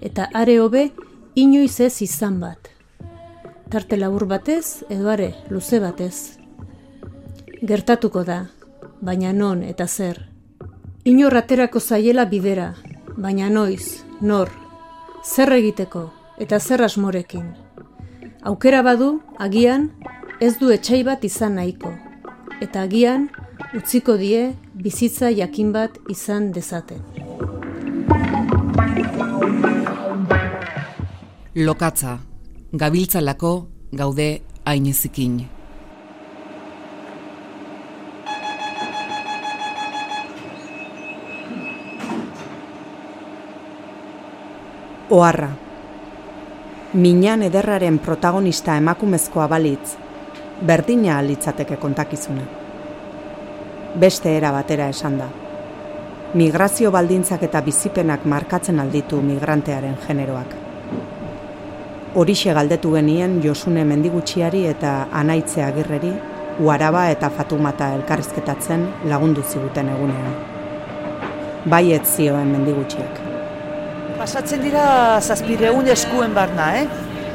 Eta 0.01 0.27
are 0.33 0.57
hobe 0.59 0.89
inoiz 1.35 1.79
ez 1.79 2.01
izan 2.01 2.39
bat. 2.41 2.69
Tarte 3.69 3.97
labur 3.97 4.25
batez 4.27 4.83
edo 4.89 5.09
are 5.09 5.33
luze 5.49 5.79
batez. 5.79 6.37
Gertatuko 7.61 8.23
da, 8.23 8.39
baina 9.01 9.33
non 9.33 9.63
eta 9.63 9.87
zer. 9.87 10.25
Inor 11.05 11.35
aterako 11.37 11.79
zaiela 11.79 12.25
bidera, 12.25 12.73
baina 13.15 13.49
noiz, 13.49 14.03
nor, 14.21 14.49
zer 15.23 15.51
egiteko 15.53 16.09
eta 16.39 16.59
zer 16.59 16.81
asmorekin. 16.83 17.45
Aukera 18.43 18.81
badu, 18.83 19.19
agian, 19.37 19.89
ez 20.39 20.57
du 20.59 20.71
etxai 20.71 21.03
bat 21.03 21.23
izan 21.23 21.57
nahiko. 21.59 21.91
Eta 22.63 22.83
agian, 22.87 23.27
utziko 23.75 24.15
die 24.17 24.53
bizitza 24.73 25.31
jakin 25.35 25.73
bat 25.75 25.99
izan 26.09 26.51
dezaten. 26.55 27.03
Lokatza, 31.55 32.19
gabiltzalako 32.71 33.53
gaude 33.91 34.29
ainezikin. 34.65 35.41
Oharra. 45.11 45.49
Minan 46.93 47.41
ederraren 47.41 47.95
protagonista 47.97 48.75
emakumezkoa 48.77 49.47
balitz, 49.49 49.95
berdina 50.61 51.15
litzateke 51.25 51.79
kontakizuna. 51.81 52.43
Beste 54.03 54.35
era 54.37 54.51
batera 54.53 54.85
esan 54.93 55.15
da. 55.17 55.25
Migrazio 56.37 56.91
baldintzak 56.93 57.41
eta 57.47 57.61
bizipenak 57.65 58.27
markatzen 58.29 58.79
alditu 58.83 59.21
migrantearen 59.25 59.95
generoak. 60.03 60.53
Horixe 62.13 62.53
galdetu 62.53 62.93
genien 62.93 63.39
Josune 63.41 63.85
Mendigutxiari 63.85 64.67
eta 64.69 65.07
Anaitze 65.11 65.63
Agirreri, 65.65 66.13
Uaraba 66.59 67.07
eta 67.09 67.31
Fatumata 67.33 67.89
elkarrizketatzen 67.95 68.85
lagundu 69.09 69.41
ziguten 69.41 69.89
egunean. 69.89 70.37
Bai 71.65 71.87
ez 71.97 72.05
zioen 72.13 72.53
Mendigutxiak. 72.53 73.28
Pasatzen 74.19 74.59
dira 74.59 74.83
zazpireun 75.23 75.85
eskuen 75.93 76.33
barna, 76.35 76.65
eh? 76.75 76.87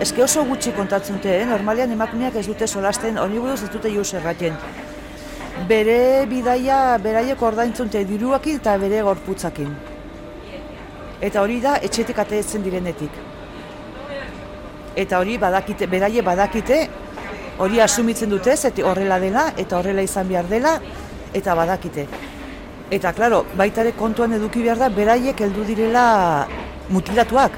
Eske 0.04 0.20
oso 0.20 0.42
gutxi 0.44 0.74
kontatzen 0.76 1.16
dute, 1.16 1.30
eh? 1.32 1.44
Normalian 1.48 1.94
emakumeak 1.94 2.34
ez 2.36 2.42
dute 2.44 2.66
solasten, 2.68 3.16
hori 3.16 3.38
buruz 3.40 3.62
ez 3.64 3.70
dute 3.72 3.88
juz 3.88 4.10
erraten. 4.18 4.58
Bere 5.70 6.26
bidaia, 6.28 6.98
beraiek 7.00 7.40
ordaintzunte 7.48 8.02
diruakin 8.04 8.58
eta 8.60 8.74
bere 8.82 9.00
gorputzakin. 9.06 9.70
Eta 11.24 11.40
hori 11.40 11.56
da 11.62 11.78
etxetik 11.88 12.20
ateetzen 12.20 12.66
direnetik. 12.66 13.16
Eta 15.06 15.22
hori 15.22 15.38
badakite, 15.40 15.88
beraie 15.88 16.26
badakite, 16.26 16.82
hori 17.64 17.80
asumitzen 17.80 18.28
dute, 18.36 18.58
zeti 18.58 18.84
horrela 18.84 19.16
dela, 19.24 19.46
eta 19.56 19.78
horrela 19.78 20.04
izan 20.04 20.28
behar 20.28 20.52
dela, 20.52 20.76
eta 21.32 21.56
badakite. 21.56 22.04
Eta, 22.92 23.16
klaro, 23.16 23.40
baitare 23.56 23.96
kontuan 23.96 24.36
eduki 24.36 24.60
behar 24.68 24.84
da, 24.84 24.92
beraiek 24.92 25.40
heldu 25.48 25.64
direla 25.64 26.04
mutilatuak. 26.88 27.56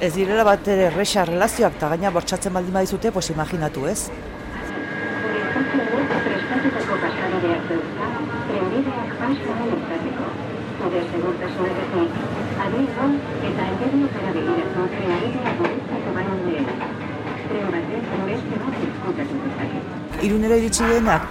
Ez 0.00 0.12
direla 0.14 0.44
bat 0.44 0.68
ere 0.68 0.88
erresa 0.90 1.24
relazioak, 1.24 1.76
eta 1.78 1.88
gaina 1.94 2.10
bortxatzen 2.10 2.52
baldin 2.52 2.74
badizute, 2.74 3.12
pues 3.12 3.30
imaginatu, 3.30 3.86
ez? 3.86 4.10
Irunera 20.24 20.56
iritsi 20.56 20.84
denak, 20.88 21.28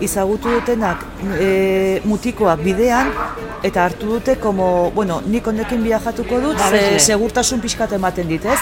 izagutu 0.00 0.50
dutenak 0.56 1.04
e, 1.36 2.00
mutikoak 2.08 2.62
bidean, 2.64 3.12
eta 3.62 3.84
hartu 3.84 4.14
dute, 4.14 4.36
como, 4.40 4.90
bueno, 4.94 5.20
nik 5.26 5.46
honekin 5.46 5.82
viajatuko 5.84 6.40
dut, 6.40 6.58
ze, 6.58 6.64
Babesle. 6.64 7.00
segurtasun 7.00 7.60
pixkat 7.60 7.92
ematen 7.98 8.28
dit, 8.28 8.44
ez? 8.44 8.58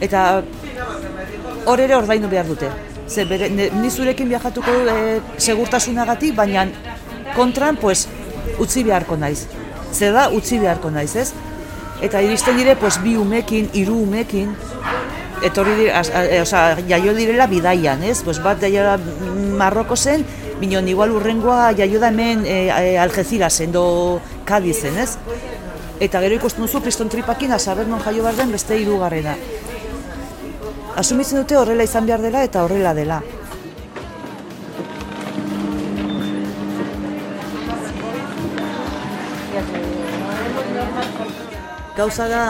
Eta 0.00 0.42
hor 1.66 1.80
ere 1.80 1.96
ordaindu 1.96 2.28
behar 2.28 2.48
dute. 2.48 2.70
Ze 3.10 3.24
bere, 3.26 3.48
ni 3.50 3.90
zurekin 3.90 4.28
viajatuko 4.28 4.72
dut 4.80 4.92
e, 4.92 5.20
segurtasunagatik, 5.38 6.34
baina 6.36 6.66
kontran, 7.36 7.80
pues, 7.80 8.06
utzi 8.58 8.84
beharko 8.84 9.16
naiz. 9.16 9.46
Ze 9.92 10.12
da, 10.12 10.28
utzi 10.30 10.60
beharko 10.60 10.90
naiz, 10.90 11.14
ez? 11.16 11.30
Eta 12.00 12.20
iristen 12.24 12.56
dire, 12.56 12.76
pues, 12.80 13.00
bi 13.02 13.16
umekin, 13.20 13.72
hiru 13.76 13.96
umekin, 14.04 14.54
etorri 15.42 15.74
dire, 15.78 15.94
az, 15.96 16.10
a, 16.12 16.22
osea, 16.42 16.76
jaio 16.88 17.14
direla 17.16 17.46
bidaian, 17.48 18.02
ez? 18.04 18.20
Pues 18.24 18.40
bat 18.44 18.60
jaio 18.60 18.96
Marroko 19.58 19.96
zen, 19.96 20.24
binon 20.60 20.88
igual 20.88 21.12
urrengoa 21.16 21.72
jaio 21.72 22.00
da 22.00 22.10
hemen 22.12 22.44
e, 22.44 22.98
Algeciras, 22.98 23.60
do 23.72 24.20
Cadizen, 24.44 24.98
ez? 24.98 25.16
Eta 26.00 26.20
gero 26.20 26.36
ikusten 26.36 26.64
duzu 26.64 26.80
kriston 26.84 27.08
tripakin, 27.08 27.52
azaber 27.52 27.88
non 27.88 28.00
jaio 28.00 28.22
behar 28.22 28.36
den 28.36 28.52
beste 28.52 28.76
hirugarrena. 28.76 29.36
Asumitzen 30.96 31.40
dute 31.40 31.56
horrela 31.56 31.84
izan 31.84 32.06
behar 32.06 32.20
dela 32.20 32.44
eta 32.44 32.64
horrela 32.64 32.94
dela. 32.94 33.22
Gauza 41.96 42.28
da, 42.28 42.44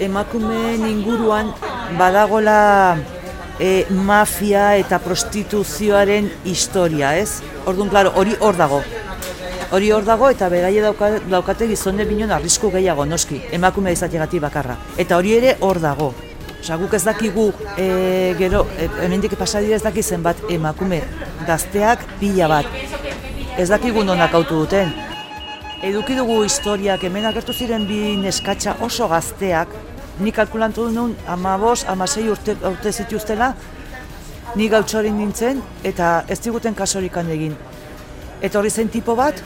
emakumeen 0.00 0.84
inguruan 0.88 1.54
badagola 1.96 2.58
e, 3.58 3.86
mafia 3.90 4.76
eta 4.78 4.98
prostituzioaren 5.02 6.30
historia, 6.44 7.16
ez? 7.18 7.42
Orduan, 7.66 7.90
klaro, 7.90 8.12
hori 8.16 8.36
hor 8.40 8.56
dago. 8.56 8.82
Hori 9.70 9.90
hor 9.92 10.06
dago 10.06 10.30
eta 10.32 10.48
beraie 10.48 10.80
dauka, 10.80 11.10
daukate 11.28 11.68
gizonde 11.68 12.06
binon 12.08 12.32
arrisku 12.32 12.70
gehiago, 12.72 13.04
noski, 13.04 13.42
emakume 13.52 13.92
izategatik 13.92 14.40
bakarra. 14.40 14.78
Eta 14.96 15.18
hori 15.18 15.34
ere 15.36 15.56
hor 15.60 15.80
dago. 15.82 16.14
Osa, 16.58 16.76
guk 16.80 16.94
ez 16.96 17.04
dakigu, 17.06 17.50
e, 17.76 18.34
gero, 18.38 18.64
e, 18.78 18.88
hemendik 19.04 19.36
pasadira 19.38 19.76
ez 19.76 19.82
daki 19.84 20.02
zenbat 20.02 20.40
emakume 20.50 21.02
gazteak 21.46 22.02
pila 22.18 22.48
bat. 22.50 22.80
Ez 23.58 23.68
dakigu 23.68 24.04
nonak 24.04 24.34
autu 24.34 24.64
duten. 24.64 24.90
Eduki 25.82 26.16
dugu 26.18 26.40
historiak, 26.42 27.04
hemen 27.06 27.28
agertu 27.28 27.54
ziren 27.54 27.84
bi 27.86 28.16
neskatxa 28.18 28.78
oso 28.82 29.06
gazteak, 29.08 29.70
ni 30.20 30.32
kalkulantu 30.32 30.88
nuen 30.90 31.16
amabos, 31.26 31.84
amasei 31.88 32.28
urte, 32.28 32.56
urte 32.64 32.92
zituztela, 32.92 33.54
ni 34.56 34.68
gautxorin 34.68 35.16
nintzen, 35.18 35.62
eta 35.84 36.24
ez 36.28 36.40
diguten 36.40 36.74
kasorikan 36.74 37.28
egin. 37.30 37.54
Eta 38.42 38.58
hori 38.58 38.70
zen 38.70 38.88
tipo 38.88 39.16
bat, 39.16 39.42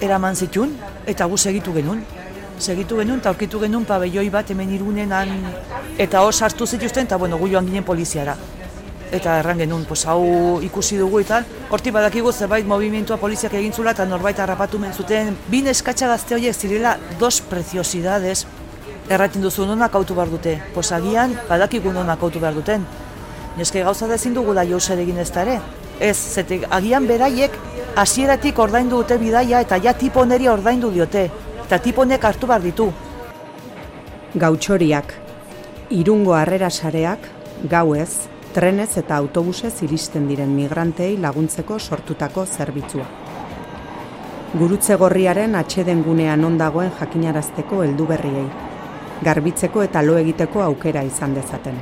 eraman 0.00 0.36
zitun, 0.36 0.74
eta 1.06 1.26
gu 1.26 1.36
segitu 1.36 1.74
genuen. 1.74 2.04
Segitu 2.58 2.98
genuen, 2.98 3.20
eta 3.20 3.30
aurkitu 3.30 3.60
genuen 3.62 3.84
pabelloi 3.86 4.28
bat 4.30 4.50
hemen 4.50 4.70
irunen 4.74 5.12
han, 5.12 5.34
eta 5.98 6.22
hor 6.22 6.34
sartu 6.34 6.66
zituzten, 6.66 7.06
eta 7.06 7.16
bueno, 7.16 7.38
gu 7.38 7.48
joan 7.54 7.66
ginen 7.66 7.84
poliziara. 7.84 8.36
Eta 9.12 9.38
erran 9.40 9.58
genuen, 9.58 9.86
pues, 9.88 10.04
hau 10.06 10.60
ikusi 10.62 10.98
dugu 11.00 11.22
eta 11.22 11.40
horti 11.70 11.90
badakigu 11.90 12.32
zerbait 12.32 12.66
movimentua 12.66 13.16
poliziak 13.16 13.54
egin 13.56 13.72
zula 13.72 13.94
eta 13.96 14.04
norbait 14.04 14.38
harrapatu 14.38 14.78
zuten. 14.92 15.36
Bin 15.48 15.66
eskatxa 15.66 16.08
gazte 16.08 16.34
horiek 16.34 16.54
zirela 16.54 16.98
dos 17.18 17.40
preciosidades, 17.40 18.46
erraten 19.08 19.42
duzu 19.42 19.66
nonak 19.66 19.94
autu 19.94 20.14
behar 20.14 20.30
dute. 20.30 20.58
Pues 20.74 20.92
agian 20.92 21.34
badakigu 21.48 21.92
nonak 21.92 22.22
autu 22.22 22.40
behar 22.40 22.54
duten. 22.54 22.84
Neske 23.56 23.82
gauza 23.82 24.06
da 24.06 24.14
ezin 24.14 24.34
dugula 24.34 24.64
jauzer 24.64 24.98
egin 24.98 25.18
ez 25.18 25.30
da 25.32 25.42
ere. 25.42 25.58
Ez, 26.00 26.16
zete, 26.16 26.60
agian 26.70 27.06
beraiek 27.06 27.54
hasieratik 27.96 28.58
ordaindu 28.58 29.02
dute 29.02 29.18
bidaia 29.18 29.60
eta 29.64 29.78
ja 29.82 29.94
tipo 29.94 30.24
neri 30.24 30.48
ordaindu 30.48 30.90
diote. 30.94 31.28
Eta 31.64 31.78
tipo 31.78 32.02
honek 32.02 32.24
hartu 32.24 32.46
behar 32.46 32.62
ditu. 32.62 32.92
Gautxoriak, 34.34 35.14
irungo 35.90 36.34
harrera 36.36 36.70
sareak, 36.70 37.24
gauez, 37.64 38.28
trenez 38.54 38.96
eta 39.00 39.16
autobusez 39.16 39.74
iristen 39.82 40.28
diren 40.28 40.54
migrantei 40.54 41.16
laguntzeko 41.16 41.78
sortutako 41.78 42.46
zerbitzua. 42.46 43.08
Gurutze 44.54 44.96
gorriaren 44.96 45.56
atxeden 45.58 46.02
gunean 46.04 46.44
ondagoen 46.44 46.92
jakinarazteko 47.00 47.82
heldu 47.84 48.06
berriei, 48.08 48.46
garbitzeko 49.22 49.82
eta 49.82 50.02
lo 50.02 50.16
egiteko 50.18 50.62
aukera 50.62 51.02
izan 51.02 51.34
dezaten. 51.34 51.78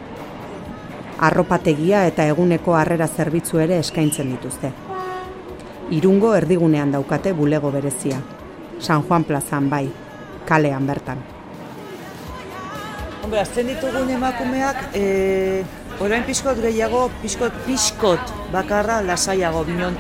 Arropategia 1.27 2.07
eta 2.07 2.27
eguneko 2.29 2.77
harrera 2.77 3.09
zerbitzu 3.09 3.61
ere 3.61 3.79
eskaintzen 3.81 4.31
dituzte. 4.35 4.73
Irungo 5.97 6.35
erdigunean 6.35 6.93
daukate 6.93 7.33
bulego 7.33 7.71
berezia. 7.73 8.21
San 8.81 9.03
Juan 9.03 9.25
plazan 9.25 9.71
bai, 9.71 9.87
kalean 10.47 10.87
bertan. 10.87 11.23
Hombre, 13.23 13.41
azten 13.41 13.67
ditugun 13.67 14.11
emakumeak, 14.11 14.83
e, 14.95 15.65
orain 16.01 16.25
pixkot 16.27 16.61
gehiago, 16.63 17.09
pixkot, 17.23 17.55
pixkot 17.67 18.35
bakarra 18.53 19.01
lasaiago 19.03 19.65
binon. 19.65 19.97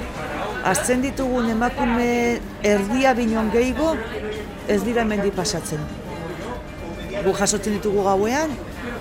Azten 0.64 1.03
ditugun 1.03 1.51
emakume 1.51 2.40
erdia 2.62 3.14
binon 3.14 3.51
gehiago, 3.55 3.94
ez 4.68 4.83
dira 4.85 5.03
hemendi 5.03 5.31
pasatzen. 5.31 6.06
Gu 7.26 7.32
jasotzen 7.34 7.74
ditugu 7.74 8.04
gauean, 8.06 8.52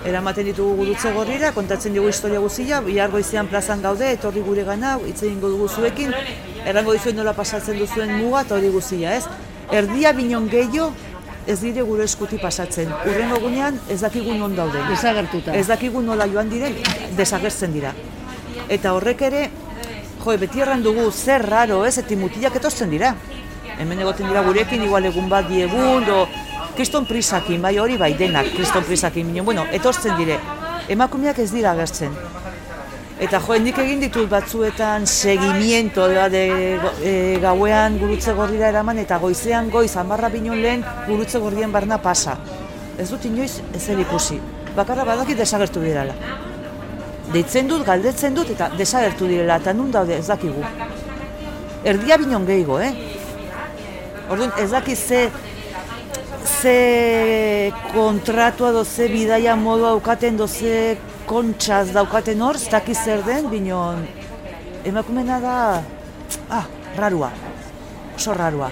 eramaten 0.02 0.48
ditugu 0.48 0.72
gurutze 0.80 1.12
gorrira, 1.14 1.52
kontatzen 1.54 1.94
dugu 1.94 2.08
historia 2.10 2.40
guzia, 2.42 2.80
bihar 2.82 3.12
goizean 3.12 3.46
plazan 3.46 3.84
gaude, 3.84 4.08
etorri 4.16 4.40
gure 4.42 4.64
gana, 4.66 4.96
hitz 5.06 5.20
egingo 5.22 5.52
dugu 5.52 5.68
zuekin, 5.68 6.10
errango 6.66 6.96
dizuen 6.96 7.14
nola 7.20 7.36
pasatzen 7.38 7.78
duzuen 7.78 8.16
muga 8.18 8.40
eta 8.42 8.56
hori 8.56 8.72
guzia, 8.74 9.12
ez? 9.14 9.28
Erdia 9.70 10.10
binon 10.16 10.48
gehiago, 10.50 10.88
ez 11.46 11.60
dire 11.60 11.84
gure 11.86 12.02
eskuti 12.10 12.40
pasatzen. 12.42 12.90
Urrengo 13.06 13.38
gunean 13.44 13.78
ez 13.88 14.00
dakigu 14.00 14.34
non 14.34 14.56
dauden. 14.56 14.88
Desagertuta. 14.90 15.54
Ez 15.54 15.68
dakigu 15.70 16.02
nola 16.02 16.26
joan 16.26 16.50
diren, 16.50 16.74
desagertzen 17.14 17.78
dira. 17.78 17.94
Eta 18.66 18.96
horrek 18.96 19.22
ere, 19.28 19.44
jo, 20.24 20.34
beti 20.42 20.66
erran 20.66 20.82
dugu 20.82 21.06
zer 21.12 21.46
raro, 21.46 21.84
ez, 21.86 21.94
eti 22.02 22.18
mutilak 22.18 22.58
etortzen 22.58 22.90
dira. 22.90 23.14
Hemen 23.78 24.02
egoten 24.02 24.26
dira 24.26 24.42
gurekin, 24.42 24.82
igual 24.82 25.06
egun 25.12 25.30
bat 25.30 25.46
diegun, 25.46 26.02
do, 26.08 26.24
kriston 26.76 27.06
prisakin, 27.08 27.62
bai 27.62 27.78
hori 27.80 27.96
bai 27.98 28.12
denak, 28.18 28.52
kriston 28.54 28.84
prisakin, 28.84 29.26
minen, 29.26 29.44
bueno, 29.44 29.64
etortzen 29.72 30.16
dire. 30.20 30.38
Emakumeak 30.92 31.38
ez 31.42 31.50
dira 31.50 31.72
agertzen. 31.72 32.12
Eta 33.16 33.40
jo, 33.40 33.56
nik 33.64 33.78
egin 33.80 34.02
ditut 34.04 34.28
batzuetan 34.28 35.06
segimiento 35.08 36.04
da, 36.12 36.26
de, 36.28 36.42
e, 37.00 37.12
gauean 37.40 37.96
gurutze 37.96 38.34
gorrira 38.36 38.68
eraman 38.68 39.00
eta 39.00 39.16
goizean 39.22 39.70
goiz 39.72 39.94
hamarra 39.96 40.28
binon 40.28 40.60
lehen 40.60 40.84
gurutze 41.06 41.40
gorrien 41.40 41.72
barna 41.72 41.96
pasa. 41.96 42.36
Ez 43.00 43.08
dut 43.08 43.24
inoiz 43.24 43.62
ezer 43.74 44.04
ikusi. 44.04 44.36
Bakarra 44.76 45.08
badakit 45.08 45.40
desagertu 45.40 45.80
direla. 45.80 46.12
Deitzen 47.32 47.72
dut, 47.72 47.86
galdetzen 47.88 48.36
dut 48.36 48.52
eta 48.52 48.68
desagertu 48.76 49.26
direla 49.32 49.56
eta 49.64 49.72
nun 49.72 49.90
daude 49.90 50.18
ez 50.20 50.26
dakigu. 50.28 50.60
Erdia 51.88 52.20
binon 52.20 52.44
gehigo, 52.44 52.78
eh? 52.84 52.92
Orduan 54.28 54.52
ez 54.60 54.70
dakit 54.70 54.98
ze 54.98 55.30
ze 56.46 57.72
kontratua 57.92 58.72
do 58.72 58.84
ze 58.84 59.08
bidaia 59.08 59.56
modu 59.56 59.84
aukaten 59.84 60.36
do 60.36 60.46
ze 60.46 60.96
kontxaz 61.26 61.92
daukaten 61.92 62.40
hor, 62.40 62.54
ez 62.54 62.68
dakiz 62.70 62.98
zer 63.04 63.22
den, 63.26 63.50
binon 63.50 64.06
emakumena 64.86 65.40
da, 65.40 65.82
ah, 66.50 66.66
rarua, 66.96 67.30
oso 68.14 68.34
rarua. 68.34 68.70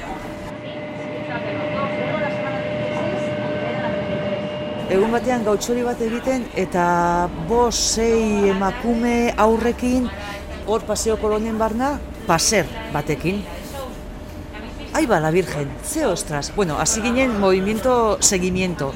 Egun 4.95 5.11
batean 5.11 5.43
gautxori 5.43 5.83
bat 5.83 6.01
egiten 6.07 6.45
eta 6.55 6.85
bos, 7.49 7.75
sei 7.75 8.51
emakume 8.53 9.33
aurrekin 9.47 10.07
hor 10.69 10.85
paseo 10.87 11.17
kolonien 11.19 11.59
barna, 11.59 11.97
paser 12.29 12.69
batekin. 12.93 13.43
Ai 14.95 15.07
ba, 15.07 15.19
la 15.19 15.33
virgen, 15.33 15.69
ze 15.85 16.07
ostras. 16.07 16.53
Bueno, 16.55 16.79
hasi 16.79 17.03
ginen 17.03 17.41
movimiento 17.41 18.17
seguimiento. 18.21 18.93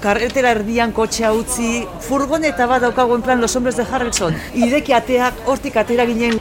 Karretera 0.00 0.52
erdian 0.56 0.94
kotxea 0.96 1.34
utzi, 1.36 1.84
furgoneta 2.00 2.64
bat 2.64 2.80
daukagu 2.80 3.18
en 3.18 3.22
plan 3.26 3.38
los 3.38 3.54
hombres 3.54 3.76
de 3.76 3.84
Harrelson. 3.84 4.34
Ideki 4.54 4.94
ateak, 4.96 5.42
hortik 5.44 5.76
atera 5.76 6.06
ginen. 6.08 6.40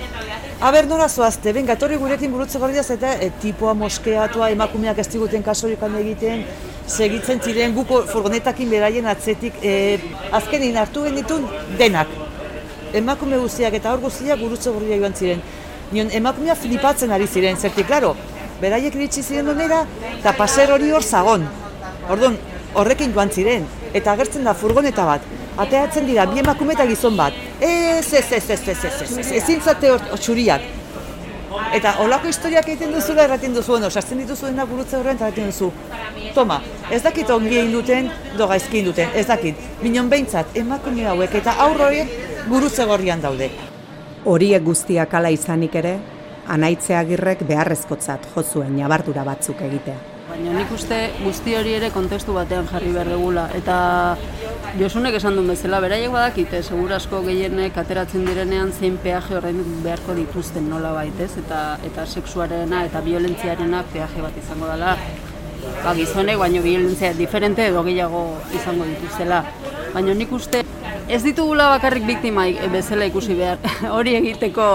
A 0.62 0.72
ber, 0.72 0.88
nora 0.88 1.10
zoazte, 1.10 1.52
benga, 1.52 1.76
torri 1.76 2.00
gurekin 2.00 2.32
gurutze 2.32 2.58
gordiaz 2.58 2.88
eta 2.96 3.18
e, 3.20 3.30
tipoa 3.42 3.74
moskeatua, 3.74 4.50
emakumeak 4.56 5.04
ez 5.04 5.10
diguten 5.12 5.44
kasorikan 5.44 6.00
egiten, 6.00 6.48
segitzen 6.88 7.44
ziren 7.44 7.76
guko 7.76 8.06
furgonetakin 8.08 8.72
beraien 8.72 9.12
atzetik, 9.12 9.60
e, 9.62 10.00
azkenin 10.32 10.80
hartu 10.80 11.04
genitun 11.04 11.52
denak. 11.78 12.08
Emakume 12.96 13.44
guztiak 13.44 13.76
eta 13.76 13.92
hor 13.92 14.08
guztiak 14.08 14.40
gurutze 14.40 14.72
gordia 14.72 15.04
joan 15.04 15.20
ziren. 15.20 15.44
Nion, 15.92 16.16
emakumea 16.16 16.56
flipatzen 16.56 17.12
ari 17.12 17.28
ziren, 17.28 17.60
zertik, 17.60 17.88
klaro, 17.92 18.16
beraiek 18.62 18.96
iritsi 18.96 19.24
ziren 19.24 19.50
onera, 19.56 19.84
eta 20.20 20.34
paser 20.38 20.72
hori 20.72 20.92
hor 20.92 21.04
zagon. 21.04 21.46
Orduan, 22.10 22.38
horrekin 22.76 23.14
joan 23.14 23.30
ziren, 23.30 23.68
eta 23.94 24.14
agertzen 24.14 24.44
da 24.44 24.54
furgoneta 24.54 25.06
bat, 25.06 25.28
Ateatzen 25.60 26.06
dira, 26.08 26.24
bi 26.30 26.40
emakume 26.40 26.72
eta 26.72 26.86
gizon 26.88 27.18
bat. 27.20 27.36
Ez, 27.60 28.14
ez, 28.14 28.28
ez, 28.32 28.50
ez, 28.50 28.62
ez, 28.62 28.84
ez, 28.86 29.02
ez, 29.02 29.18
ez, 29.18 29.32
ezin 29.42 29.60
zate 29.60 29.92
txuriak. 30.24 30.64
Eta 31.76 31.96
olako 32.04 32.30
historiak 32.30 32.68
egiten 32.70 32.94
duzula 32.94 33.26
erraten 33.26 33.54
duzu, 33.54 33.74
bueno, 33.74 33.90
sartzen 33.90 34.22
dituzuena 34.22 34.64
gurutze 34.70 34.96
horren 34.98 35.18
eta 35.18 35.28
erraten 35.28 35.50
duzu. 35.50 35.72
Toma, 36.36 36.62
ez 36.94 37.02
dakit 37.04 37.30
ongi 37.36 37.58
egin 37.58 37.74
duten, 37.76 38.08
do 38.38 38.48
gaizki 38.48 38.84
duten, 38.86 39.12
ez 39.18 39.26
dakit. 39.28 39.60
Minon 39.84 40.08
behintzat, 40.14 40.56
emakume 40.62 41.10
hauek 41.12 41.36
eta 41.42 41.58
aurroiek 41.66 42.16
gurutze 42.48 42.86
gorrian 42.88 43.22
daude. 43.22 43.52
Horiek 44.30 44.64
guztiak 44.64 45.14
ala 45.20 45.34
izanik 45.36 45.76
ere, 45.82 45.98
anaitze 46.50 46.96
agirrek 46.98 47.44
beharrezkotzat 47.50 48.32
jo 48.34 48.44
zuen 48.44 48.78
nabardura 48.78 49.24
batzuk 49.28 49.62
egitea. 49.68 49.98
Baina 50.30 50.54
nik 50.54 50.72
uste 50.74 50.98
guzti 51.24 51.56
hori 51.58 51.74
ere 51.78 51.90
kontestu 51.94 52.36
batean 52.36 52.68
jarri 52.70 52.92
behar 52.94 53.10
dugula. 53.16 53.48
Eta 53.58 53.78
Josunek 54.78 55.16
esan 55.18 55.34
duen 55.34 55.48
bezala, 55.50 55.80
beraiek 55.82 56.12
badakite, 56.14 56.60
segurasko 56.62 57.24
gehienek 57.26 57.78
ateratzen 57.82 58.28
direnean 58.28 58.70
zein 58.70 59.00
peaje 59.02 59.34
horrein 59.40 59.64
beharko 59.82 60.14
dituzten 60.14 60.68
nola 60.70 60.92
baitez, 60.94 61.32
eta, 61.42 61.62
eta 61.88 62.06
sexuarena 62.06 62.84
eta 62.86 63.02
violentziarena 63.02 63.82
peaje 63.94 64.22
bat 64.22 64.38
izango 64.38 64.70
dela. 64.70 64.94
Ba, 65.82 65.96
gizonek, 65.98 66.38
baino 66.38 66.62
violentzia 66.62 67.16
diferente 67.18 67.66
edo 67.66 67.82
gehiago 67.88 68.22
izango 68.54 68.86
dituzela. 68.92 69.42
Baina 69.96 70.14
nik 70.14 70.38
uste 70.38 70.62
ez 71.10 71.24
ditugula 71.26 71.72
bakarrik 71.74 72.06
biktima 72.06 72.46
bezala 72.72 73.10
ikusi 73.10 73.34
behar. 73.42 73.58
hori 73.98 74.16
egiteko 74.22 74.70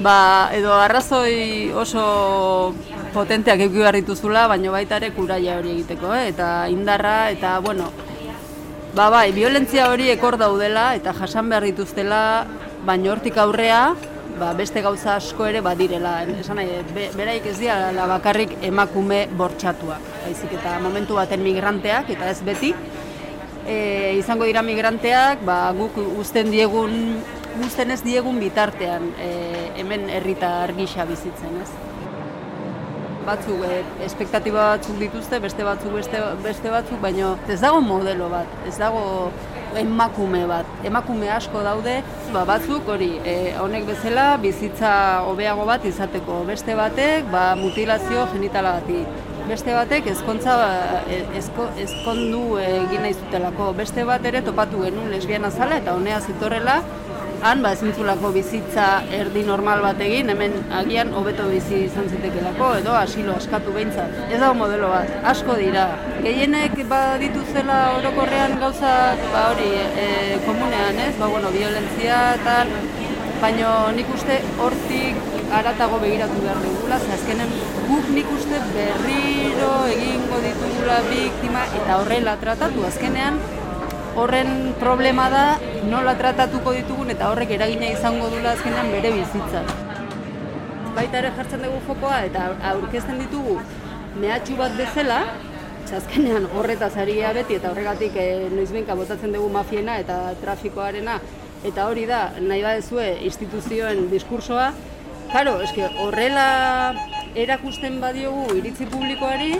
ba, 0.00 0.50
edo 0.54 0.72
arrazoi 0.74 1.70
oso 1.74 2.74
potenteak 3.14 3.64
eduki 3.64 3.82
behar 3.82 3.98
dituzula, 3.98 4.46
baina 4.50 4.74
baita 4.74 4.98
ere 5.00 5.10
kuraia 5.16 5.58
hori 5.58 5.74
egiteko, 5.78 6.12
eh? 6.14 6.28
eta 6.32 6.68
indarra, 6.72 7.30
eta 7.34 7.58
bueno, 7.64 7.90
ba 8.94 9.08
bai, 9.10 9.32
violentzia 9.32 9.88
hori 9.92 10.10
ekor 10.14 10.38
daudela, 10.40 10.92
eta 10.98 11.14
jasan 11.16 11.50
behar 11.50 11.66
dituztela, 11.70 12.22
baina 12.86 13.12
hortik 13.12 13.38
aurrea, 13.38 13.82
ba, 14.38 14.52
beste 14.54 14.82
gauza 14.82 15.16
asko 15.16 15.48
ere 15.50 15.60
badirela. 15.64 16.20
Esan 16.38 16.60
nahi, 16.60 16.82
be, 16.94 17.08
beraik 17.16 17.48
ez 17.50 17.58
dira 17.58 18.06
bakarrik 18.10 18.54
emakume 18.68 19.26
bortxatuak. 19.38 20.04
Baizik 20.24 20.54
eta 20.60 20.78
momentu 20.84 21.18
baten 21.18 21.42
migranteak, 21.42 22.12
eta 22.14 22.30
ez 22.30 22.38
beti, 22.46 22.72
e, 23.66 23.78
izango 24.18 24.46
dira 24.48 24.62
migranteak, 24.62 25.42
ba, 25.46 25.60
guk 25.76 25.98
uzten 26.20 26.52
diegun 26.54 26.94
guzten 27.58 27.90
ez 27.90 28.00
diegun 28.04 28.38
bitartean 28.42 29.10
e, 29.20 29.28
hemen 29.80 30.08
herritar 30.12 30.72
gisa 30.78 31.06
bizitzen, 31.08 31.60
ez? 31.62 31.70
Batzuk 33.26 33.62
e, 33.66 33.82
espektatiba 34.06 34.70
batzuk 34.74 34.98
dituzte, 35.02 35.40
beste 35.44 35.66
batzuk 35.66 35.94
beste, 35.98 36.22
beste 36.44 36.72
batzuk, 36.72 37.00
baina 37.02 37.34
ez 37.50 37.60
dago 37.60 37.80
modelo 37.84 38.30
bat, 38.32 38.58
ez 38.68 38.76
dago 38.80 39.04
emakume 39.78 40.44
bat. 40.48 40.68
Emakume 40.88 41.28
asko 41.34 41.62
daude, 41.66 41.98
ba, 42.32 42.44
batzuk 42.48 42.88
hori, 42.88 43.10
e, 43.24 43.36
honek 43.60 43.88
bezala 43.90 44.28
bizitza 44.42 44.92
hobeago 45.28 45.66
bat 45.68 45.84
izateko, 45.88 46.42
beste 46.48 46.78
batek 46.78 47.28
ba, 47.34 47.50
mutilazio 47.58 48.28
genitalagatik. 48.32 49.26
Beste 49.48 49.72
batek 49.72 50.10
ezkontza 50.12 50.54
ezko, 51.38 51.70
ezkondu 51.80 52.58
egin 52.60 53.00
nahi 53.00 53.14
zutelako. 53.16 53.70
Beste 53.78 54.04
bat 54.04 54.26
ere 54.28 54.42
topatu 54.44 54.82
genuen 54.82 55.08
lesbiana 55.08 55.48
zala 55.48 55.78
eta 55.80 55.94
honea 55.96 56.18
zitorrela 56.20 56.82
han 57.42 57.62
ba 57.62 57.72
ezintzulako 57.76 58.30
bizitza 58.34 58.86
erdi 59.14 59.44
normal 59.46 59.82
bat 59.84 60.00
egin, 60.02 60.30
hemen 60.32 60.54
agian 60.80 61.12
hobeto 61.14 61.46
bizi 61.50 61.84
izan 61.86 62.08
zitekelako 62.10 62.70
edo 62.80 62.94
asilo 62.98 63.36
askatu 63.38 63.74
behintzat. 63.76 64.16
Ez 64.28 64.40
dago 64.40 64.54
modelo 64.58 64.90
bat, 64.92 65.12
asko 65.32 65.56
dira. 65.60 65.86
Gehienek 66.24 66.80
ba 66.90 67.02
dituzela 67.22 67.78
orokorrean 67.98 68.58
gauza 68.62 68.94
ba 69.32 69.48
hori 69.52 69.70
e, 70.04 70.08
komunean, 70.46 70.98
ez? 71.06 71.14
Ba 71.20 71.30
bueno, 71.34 71.52
violentzia 71.54 72.22
tal 72.44 72.74
baino 73.40 73.72
nik 73.94 74.08
uste 74.14 74.40
hortik 74.58 75.18
aratago 75.58 76.00
begiratu 76.02 76.40
behar 76.42 76.58
dugula, 76.64 76.98
ze 76.98 77.12
azkenen 77.14 77.52
guk 77.86 78.10
nik 78.16 78.32
uste 78.34 78.58
berriro 78.74 79.70
egingo 79.92 80.42
ditugula 80.46 80.98
biktima 81.06 81.62
eta 81.80 82.00
horrela 82.00 82.36
tratatu 82.42 82.84
azkenean 82.90 83.38
horren 84.16 84.74
problema 84.80 85.28
da 85.30 85.44
nola 85.90 86.14
tratatuko 86.18 86.72
ditugun 86.76 87.10
eta 87.14 87.30
horrek 87.32 87.50
eragina 87.56 87.90
izango 87.92 88.30
dula 88.32 88.54
azkenean 88.56 88.90
bere 88.92 89.12
bizitza. 89.16 89.62
Baita 90.96 91.20
ere 91.20 91.32
jartzen 91.36 91.62
dugu 91.66 91.80
fokoa 91.86 92.22
eta 92.26 92.48
aurkezten 92.72 93.20
ditugu 93.24 93.58
mehatxu 94.18 94.56
bat 94.58 94.74
bezala, 94.76 95.20
azkenean 95.96 96.48
horretaz 96.54 96.94
ari 96.96 97.16
beti 97.34 97.54
eta 97.56 97.70
horregatik 97.70 98.16
e, 98.16 98.48
noizbenka 98.52 98.94
botatzen 98.94 99.32
dugu 99.32 99.48
mafiena 99.48 99.98
eta 99.98 100.34
trafikoarena 100.40 101.18
eta 101.64 101.86
hori 101.88 102.04
da 102.06 102.30
nahi 102.40 102.62
badezue 102.62 103.18
instituzioen 103.24 104.10
diskursoa, 104.10 104.72
Claro, 105.28 105.58
eske 105.60 105.84
horrela 106.00 106.44
erakusten 107.36 107.98
badiogu 108.00 108.46
iritzi 108.56 108.86
publikoari, 108.88 109.50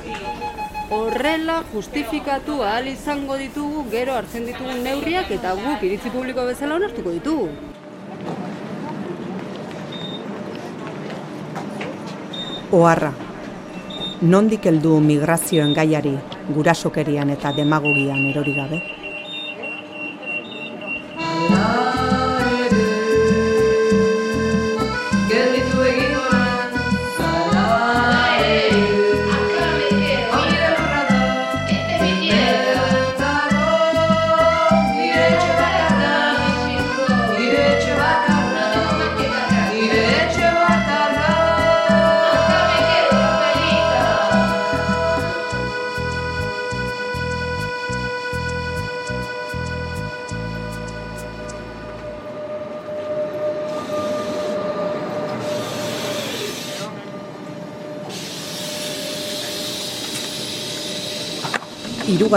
horrela 0.91 1.63
justifikatu 1.73 2.63
ahal 2.63 2.89
izango 2.89 3.37
ditugu 3.37 3.85
gero 3.93 4.15
hartzen 4.17 4.47
ditugun 4.49 4.83
neurriak 4.85 5.31
eta 5.37 5.55
guk 5.55 5.83
iritzi 5.85 6.13
publiko 6.15 6.47
bezala 6.49 6.79
onartuko 6.81 7.13
ditugu. 7.13 7.49
Oharra. 12.73 13.13
Nondik 14.21 14.67
heldu 14.67 14.99
migrazioen 15.01 15.75
gaiari 15.77 16.17
gurasokerian 16.55 17.31
eta 17.37 17.53
demagogian 17.57 18.25
erori 18.33 18.55
gabe? 18.57 18.81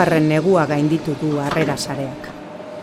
Hirugarren 0.01 0.29
negua 0.29 0.65
gainditu 0.65 1.13
du 1.21 1.39
harrera 1.39 1.75
sareak. 1.77 2.29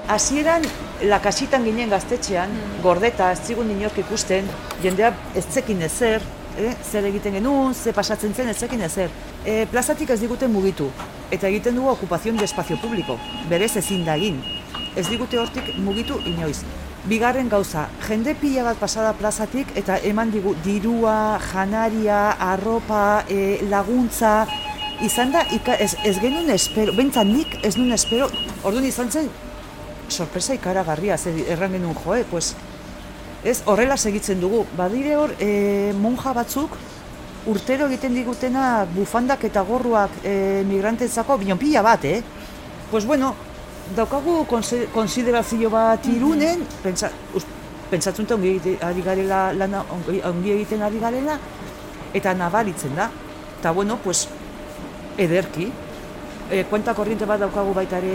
Hasieran 0.08 0.62
lakasitan 1.10 1.64
ginen 1.64 1.90
gaztetxean, 1.90 2.50
gordeta, 2.82 3.32
ez 3.32 3.40
zigun 3.44 3.70
inork 3.70 3.98
ikusten, 3.98 4.46
jendea 4.82 5.10
ez 5.34 5.44
zekin 5.50 5.82
ezer, 5.82 6.22
eh? 6.56 6.74
zer 6.82 7.04
egiten 7.04 7.34
genuen, 7.34 7.74
ze 7.74 7.92
pasatzen 7.92 8.34
zen 8.34 8.48
ez 8.48 8.56
zekin 8.56 8.80
ezer. 8.82 9.10
E, 9.44 9.66
plazatik 9.66 10.10
ez 10.10 10.20
digute 10.20 10.46
mugitu, 10.46 10.90
eta 11.30 11.48
egiten 11.48 11.74
dugu 11.74 11.90
okupazion 11.90 12.36
de 12.36 12.44
espazio 12.44 12.78
publiko, 12.80 13.18
berez 13.48 13.76
ezin 13.76 14.04
da 14.04 14.14
egin. 14.14 14.38
Ez 14.94 15.08
digute 15.08 15.38
hortik 15.38 15.74
mugitu 15.76 16.20
inoiz. 16.24 16.62
Bigarren 17.08 17.48
gauza, 17.48 17.88
jende 18.06 18.34
pila 18.38 18.62
bat 18.70 18.78
pasada 18.78 19.12
plazatik 19.18 19.74
eta 19.76 19.98
eman 20.06 20.30
digu 20.30 20.54
dirua, 20.64 21.40
janaria, 21.50 22.30
arropa, 22.52 23.24
e, 23.28 23.58
laguntza, 23.68 24.46
izan 25.04 25.32
da, 25.32 25.44
ika, 25.54 25.74
ez, 25.74 25.94
ez 26.04 26.16
genuen 26.18 26.50
espero, 26.50 26.92
bentsa 26.96 27.24
nik 27.24 27.58
ez 27.64 27.76
nuen 27.76 27.92
espero, 27.94 28.28
orduan 28.66 28.86
izan 28.88 29.10
zen, 29.10 29.28
sorpresa 30.08 30.54
ikaragarria, 30.56 31.18
ze 31.18 31.32
erran 31.48 31.72
genuen 31.72 31.96
joe, 32.04 32.24
pues, 32.30 32.54
ez 33.44 33.62
horrela 33.66 33.96
segitzen 33.96 34.40
dugu. 34.40 34.64
Badire 34.76 35.16
hor, 35.16 35.34
e, 35.38 35.92
monja 35.98 36.32
batzuk, 36.34 36.74
urtero 37.48 37.86
egiten 37.86 38.16
digutena 38.16 38.86
bufandak 38.94 39.44
eta 39.48 39.62
gorruak 39.62 40.18
e, 40.24 40.64
migrantetzako, 40.68 41.38
bion 41.38 41.58
pila 41.58 41.82
bat, 41.82 42.04
eh? 42.04 42.22
Pues 42.90 43.06
bueno, 43.06 43.34
daukagu 43.96 44.42
konsiderazio 44.92 45.70
bat 45.70 46.06
irunen, 46.08 46.64
pentsa, 46.82 47.10
pentsatzen 47.90 48.26
dut 48.26 48.36
ongi 48.36 48.76
ari 48.84 49.04
garela, 49.04 49.52
lana 49.52 49.84
ongi 49.92 50.52
egiten 50.56 50.82
ari 50.82 51.00
garela, 51.00 51.38
eta 52.14 52.34
nabaritzen 52.34 52.96
da. 52.96 53.10
Eta 53.58 53.72
bueno, 53.72 53.98
pues, 54.02 54.26
ederki. 55.18 55.68
E, 56.48 56.62
kuenta 56.70 56.94
korriente 56.96 57.26
bat 57.28 57.42
daukagu 57.42 57.74
baita 57.76 57.98
ere 58.00 58.14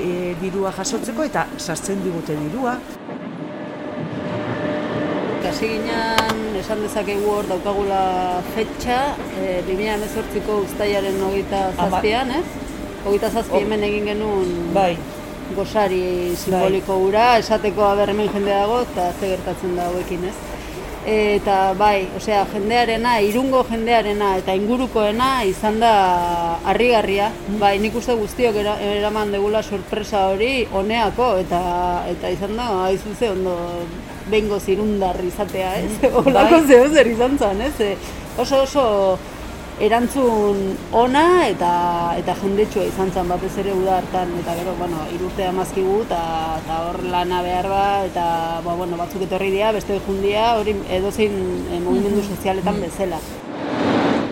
e, 0.00 0.34
dirua 0.40 0.72
jasotzeko 0.74 1.26
eta 1.28 1.46
sartzen 1.58 2.02
digute 2.02 2.34
dirua. 2.34 2.74
Kasi 5.44 5.68
ginen, 5.76 6.42
esan 6.58 6.82
dezakegu 6.82 7.30
hor 7.30 7.46
daukagula 7.50 8.02
fetxa, 8.56 8.98
e, 9.38 9.60
2018ko 9.68 10.58
ustaiaren 10.64 11.22
hogeita 11.28 11.62
zazpian, 11.76 12.34
ez? 12.40 12.44
Hogeita 13.04 13.30
zazpi 13.30 13.62
hemen 13.62 13.86
egin 13.86 14.12
genuen 14.12 14.52
bai. 14.74 14.94
gosari 15.54 16.36
simboliko 16.38 16.98
gura, 17.04 17.36
esateko 17.42 17.82
aber 17.86 18.12
hemen 18.12 18.28
jende 18.34 18.52
dago, 18.54 18.82
eta 18.86 19.10
ze 19.18 19.34
gertatzen 19.34 19.76
da 19.78 19.88
hauekin, 19.90 20.26
ez? 20.30 20.49
Eta 21.06 21.72
bai, 21.78 22.08
osea, 22.16 22.42
jendearena, 22.52 23.14
irungo 23.24 23.62
jendearena 23.64 24.34
eta 24.36 24.52
ingurukoena 24.52 25.30
izan 25.48 25.78
da 25.80 25.92
harrigarria. 26.68 27.30
Bai, 27.60 27.78
nik 27.80 27.96
uste 27.96 28.12
guztiok 28.18 28.58
era, 28.60 28.76
eraman 28.84 29.32
degula 29.32 29.62
sorpresa 29.62 30.26
hori 30.28 30.66
oneako 30.76 31.32
eta 31.40 31.60
eta 32.10 32.32
izan 32.36 32.56
da, 32.56 32.68
haizu 32.84 33.14
ze 33.18 33.30
ondo 33.30 33.56
bengo 34.30 34.60
zirundarri 34.60 35.28
izatea, 35.32 35.74
ez? 35.80 36.10
Olako 36.24 36.60
zeo 36.68 36.88
zer 36.92 37.08
izan 37.08 37.38
zen, 37.38 37.62
ez? 37.64 37.96
Oso 38.38 38.62
oso 38.62 38.84
erantzun 39.80 40.58
ona 40.92 41.48
eta 41.48 41.70
eta 42.20 42.34
jendetsua 42.42 42.84
izan 42.84 43.10
zen 43.16 43.28
batez 43.32 43.52
ere 43.62 43.72
uda 43.72 43.96
hartan 43.98 44.34
eta 44.42 44.54
gero 44.58 44.74
bueno 44.78 45.06
irurte 45.14 45.46
amazkigu 45.48 46.02
eta 46.04 46.20
eta 46.60 46.80
hor 46.86 46.98
lana 47.04 47.40
behar 47.42 47.68
da 47.68 47.86
eta 48.04 48.24
ba, 48.64 48.74
bueno, 48.74 48.98
batzuk 49.00 49.24
etorri 49.24 49.50
dira 49.54 49.72
beste 49.72 49.96
jundia 50.06 50.56
hori 50.58 50.76
edozein 50.98 51.32
e, 51.72 51.80
mugimendu 51.80 52.22
sozialetan 52.22 52.80
bezala 52.84 53.20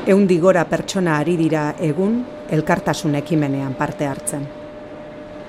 Eundi 0.09 0.39
gora 0.41 0.65
pertsona 0.65 1.19
ari 1.21 1.37
dira 1.37 1.75
egun 1.85 2.23
elkartasun 2.49 3.19
ekimenean 3.19 3.75
parte 3.77 4.07
hartzen. 4.09 4.47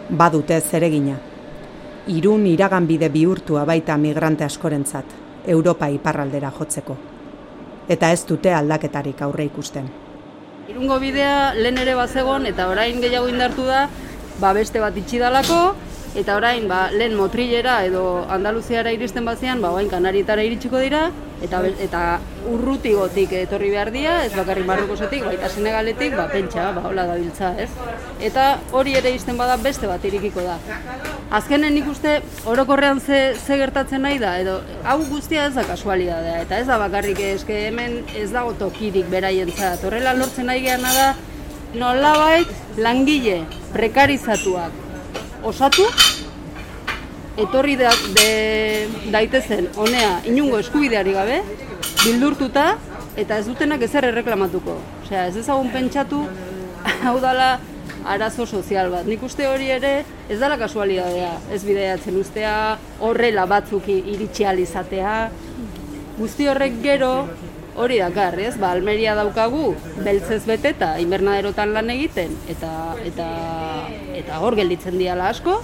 Badute 0.10 0.60
zeregina. 0.60 1.16
Irun 2.12 2.44
iraganbide 2.50 3.08
bihurtua 3.14 3.64
baita 3.64 3.96
migrante 3.96 4.44
askorentzat, 4.44 5.16
Europa 5.48 5.88
iparraldera 5.88 6.52
jotzeko. 6.52 6.98
Eta 7.90 8.12
ez 8.14 8.22
dute 8.30 8.54
aldaketarik 8.54 9.22
aurre 9.26 9.48
ikusten. 9.50 9.88
Irungo 10.70 11.00
bidea 11.02 11.56
lehen 11.58 11.80
ere 11.82 11.96
bazegon 11.98 12.46
eta 12.46 12.68
orain 12.70 13.02
gehiago 13.02 13.32
indartu 13.32 13.66
da, 13.66 13.88
ba 14.40 14.54
beste 14.54 14.80
bat 14.84 14.98
itxi 15.02 15.18
dalako, 15.18 15.74
eta 16.20 16.36
orain 16.36 16.68
ba, 16.68 16.90
lehen 16.92 17.16
motrilera 17.16 17.80
edo 17.88 18.26
Andaluziara 18.30 18.92
iristen 18.92 19.26
bazian, 19.26 19.62
ba 19.64 19.72
orain 19.72 19.90
Kanarietara 19.90 20.44
iritsiko 20.44 20.82
dira, 20.84 21.08
eta 21.44 21.62
eta 21.86 22.02
urrutigotik 22.52 23.32
etorri 23.40 23.70
behar 23.72 23.92
dira, 23.96 24.18
ez 24.26 24.34
bakarrik 24.36 24.68
Marrukosetik, 24.68 25.24
baita 25.24 25.50
Senegaletik, 25.50 26.16
ba 26.20 26.28
pentsa, 26.32 26.72
ba 26.76 26.84
hola 26.90 27.06
dabiltza, 27.08 27.54
ez? 27.64 27.70
Eta 28.20 28.50
hori 28.76 28.98
ere 29.00 29.14
izten 29.16 29.40
bada 29.40 29.56
beste 29.64 29.88
bat 29.88 30.04
irikiko 30.04 30.44
da. 30.44 30.58
Azkenen 31.40 31.76
nik 31.78 31.88
uste 31.88 32.18
orokorrean 32.50 33.00
ze, 33.00 33.22
ze 33.38 33.58
gertatzen 33.62 34.04
nahi 34.04 34.20
da, 34.20 34.36
edo 34.42 34.60
hau 34.84 34.98
guztia 35.12 35.46
ez 35.48 35.54
da 35.56 35.64
kasualidadea, 35.64 36.42
eta 36.44 36.60
ez 36.60 36.68
da 36.68 36.80
bakarrik 36.82 37.22
eske 37.32 37.68
hemen 37.68 38.02
ez 38.18 38.32
dago 38.36 38.56
tokirik 38.60 39.08
beraientzat. 39.14 39.86
Horrela 39.86 40.18
lortzen 40.18 40.50
nahi 40.52 40.66
geana 40.68 40.94
da, 40.98 41.10
nolabait 41.80 42.80
langile 42.82 43.44
prekarizatuak 43.72 44.88
osatu, 45.46 45.86
etorri 47.40 47.76
da, 47.80 47.92
de, 48.16 48.30
daitezen 49.14 49.70
honea 49.80 50.20
inungo 50.30 50.60
eskubideari 50.60 51.16
gabe, 51.16 51.42
bildurtuta, 52.04 52.70
eta 53.20 53.40
ez 53.40 53.48
dutenak 53.48 53.84
ezer 53.88 54.08
erreklamatuko. 54.12 54.78
Osea, 55.04 55.28
ez 55.28 55.38
ezagun 55.42 55.72
pentsatu, 55.74 56.24
hau 57.08 57.18
dala 57.24 57.58
arazo 58.10 58.46
sozial 58.46 58.92
bat. 58.94 59.08
Nik 59.10 59.24
uste 59.26 59.48
hori 59.48 59.70
ere 59.74 59.94
ez 60.30 60.40
dala 60.40 60.58
kasualidadea, 60.62 61.34
ez 61.54 61.62
bideiatzen 61.66 62.18
ustea, 62.20 62.54
horrela 63.04 63.46
batzuk 63.50 63.88
iritsi 63.90 64.46
izatea. 64.64 65.30
Guzti 66.20 66.48
horrek 66.48 66.82
gero 66.84 67.28
hori 67.80 68.00
dakar, 68.00 68.38
ez? 68.40 68.58
Ba, 68.60 68.74
Almeria 68.76 69.16
daukagu 69.16 69.74
beltzez 70.04 70.44
beteta 70.46 70.98
inbernaderotan 71.00 71.74
lan 71.74 71.90
egiten 71.90 72.36
eta 72.52 72.96
eta 73.06 73.28
eta 74.20 74.40
hor 74.40 74.56
gelditzen 74.60 74.98
diala 74.98 75.30
asko. 75.30 75.62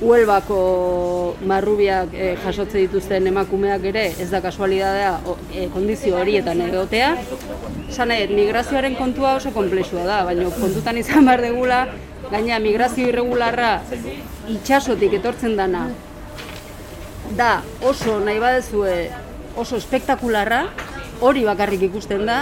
Huelbako 0.00 1.36
marrubiak 1.44 2.14
eh, 2.16 2.36
jasotze 2.40 2.78
dituzten 2.86 3.26
emakumeak 3.28 3.82
ere 3.90 4.06
ez 4.16 4.30
da 4.30 4.40
kasualidadea 4.40 5.10
eh, 5.52 5.66
kondizio 5.74 6.16
horietan 6.16 6.62
egotea. 6.64 7.10
Dut, 7.20 8.30
migrazioaren 8.32 8.96
kontua 8.96 9.34
oso 9.36 9.52
konplexua 9.52 10.06
da, 10.08 10.22
baina 10.24 10.48
kontutan 10.56 10.96
izan 10.96 11.28
behar 11.28 11.42
degula, 11.44 11.80
gaina 12.30 12.58
migrazio 12.64 13.10
irregularra 13.10 13.74
itxasotik 14.48 15.18
etortzen 15.18 15.58
dana, 15.58 15.84
da 17.36 17.50
oso 17.84 18.16
nahi 18.24 18.40
badezue 18.40 18.94
oso 19.60 19.76
espektakularra, 19.76 20.62
hori 21.20 21.44
bakarrik 21.44 21.84
ikusten 21.90 22.24
da, 22.24 22.40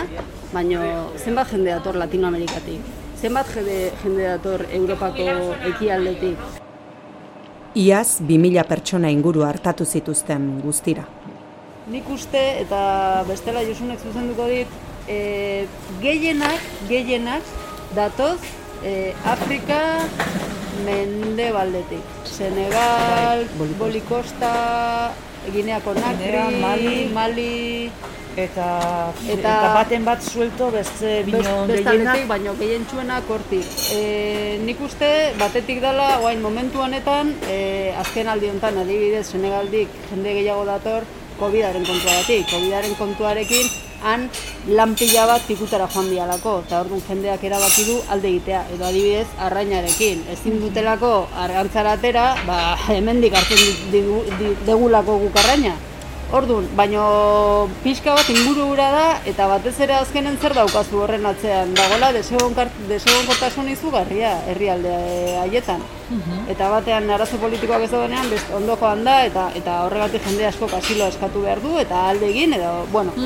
baina 0.52 0.86
zenbat 1.18 1.50
jende 1.56 1.74
dator 1.74 1.98
Latinoamerikatik, 1.98 2.94
zenbat 3.18 3.50
jende, 3.56 3.82
jende 4.04 4.30
dator 4.30 4.66
Europako 4.70 5.28
ekialdetik. 5.74 6.57
Iaz 7.78 8.18
2000 8.26 8.64
pertsona 8.66 9.10
inguru 9.14 9.44
hartatu 9.46 9.84
zituzten 9.86 10.46
guztira. 10.64 11.04
Nik 11.92 12.08
uste, 12.10 12.40
eta 12.64 12.80
bestela 13.28 13.62
Josunek 13.62 14.02
zuzenduko 14.02 14.48
dit, 14.50 14.72
e, 15.06 15.66
gehienak, 16.02 16.64
gehienak 16.88 17.52
datoz 17.94 18.40
e, 18.82 19.14
Afrika 19.22 19.78
mendebaldetik. 20.88 22.02
Senegal, 22.26 23.46
Bolikosta, 23.78 24.52
Guinea 25.52 25.78
Conakry, 25.80 26.34
Guinea, 26.34 26.50
Mali. 26.66 26.96
Mali 27.14 27.52
Eta, 28.38 28.66
Eta- 29.26 29.34
eta, 29.34 29.52
baten 29.74 30.04
bat 30.06 30.22
suelto 30.22 30.70
beste 30.70 31.24
bino 31.26 31.40
bestaldetik, 31.66 31.86
gehienak. 31.88 32.26
baino 32.30 32.52
gehientsuenak 32.60 33.24
hortik. 33.34 33.66
E, 33.92 34.58
nik 34.62 34.78
uste, 34.80 35.08
batetik 35.40 35.80
dela, 35.82 36.18
guain 36.22 36.40
momentu 36.40 36.78
honetan, 36.84 37.34
e, 37.50 37.92
azken 37.98 38.28
aldi 38.28 38.46
honetan, 38.52 38.78
adibidez, 38.78 39.26
Senegaldik 39.32 39.88
jende 40.10 40.34
gehiago 40.38 40.64
dator, 40.64 41.02
COVID-aren 41.40 41.84
kontuagatik. 41.86 42.46
COVID-aren 42.50 42.94
kontuarekin, 42.98 43.66
han 44.02 44.28
lan 44.68 44.94
pila 44.94 45.26
bat 45.26 45.42
pikutara 45.48 45.88
joan 45.90 46.08
dialako, 46.10 46.60
eta 46.66 46.80
orduan 46.84 47.02
jendeak 47.08 47.42
erabaki 47.42 47.84
du 47.90 47.98
alde 48.08 48.28
egitea, 48.28 48.62
edo 48.74 48.84
adibidez, 48.86 49.26
arrainarekin. 49.40 50.22
Ezin 50.30 50.60
dutelako 50.62 51.26
argantzara 51.36 51.92
atera, 51.98 52.36
ba, 52.46 52.76
hemendik 52.88 53.34
hartzen 53.34 53.58
digu- 53.90 54.24
di- 54.38 54.56
degulako 54.66 55.18
guk 55.26 55.36
arraina. 55.42 55.74
Orduan, 56.28 56.66
baino 56.76 57.02
pixka 57.80 58.12
bat 58.12 58.28
inguru 58.28 58.66
hura 58.68 58.90
da, 58.92 59.04
eta 59.30 59.46
batez 59.48 59.72
ere 59.80 59.94
azkenen 59.96 60.34
zer 60.36 60.52
daukazu 60.58 61.00
horren 61.00 61.24
atzean. 61.24 61.72
Dagoela 61.78 62.10
desegonkortasun 62.12 63.70
izugarria 63.72 64.34
herrialde 64.52 64.92
haietan. 65.40 65.80
Eta 66.52 66.68
batean 66.72 67.08
arazo 67.16 67.40
politikoak 67.40 67.86
ez 67.86 67.90
daudenean, 67.94 68.28
best, 68.28 68.52
ondo 68.52 68.76
joan 68.76 69.04
da, 69.08 69.22
eta, 69.24 69.48
eta 69.56 69.80
horregatik 69.86 70.28
jende 70.28 70.46
asko 70.50 70.68
asiloa 70.76 71.08
eskatu 71.14 71.46
behar 71.46 71.64
du, 71.64 71.78
eta 71.80 72.04
alde 72.10 72.28
egin, 72.28 72.52
edo, 72.60 72.74
bueno, 72.92 73.16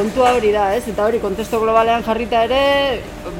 kontua 0.00 0.32
hori 0.36 0.50
da, 0.54 0.70
ez? 0.76 0.86
Eta 0.88 1.04
hori 1.04 1.18
kontesto 1.20 1.58
globalean 1.60 2.04
jarrita 2.06 2.44
ere, 2.46 2.60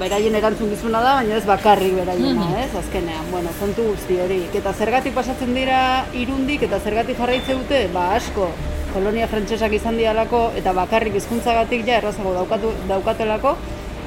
beraien 0.01 0.35
erantzukizuna 0.37 1.01
da, 1.01 1.15
baina 1.21 1.39
ez 1.39 1.47
bakarrik 1.49 1.95
beraiena, 1.97 2.45
Mhm. 2.45 2.59
ez? 2.65 2.75
Azkenean, 2.83 3.31
bueno, 3.31 3.49
kontu 3.61 3.87
guzti 3.93 4.19
hori. 4.21 4.43
Eta 4.55 4.73
zergatik 4.75 5.15
pasatzen 5.15 5.55
dira 5.55 6.05
irundik 6.13 6.63
eta 6.69 6.79
zergatik 6.81 7.17
jarraitze 7.19 7.55
dute? 7.55 7.89
Ba, 7.95 8.15
asko, 8.17 8.51
kolonia 8.93 9.27
frantsesak 9.29 9.73
izan 9.73 9.97
dialako 9.97 10.51
eta 10.57 10.73
bakarrik 10.73 11.15
hizkuntzagatik 11.15 11.87
ja 11.87 11.97
errazago 11.97 12.35
daukatu, 12.35 12.73
daukatelako, 12.89 13.57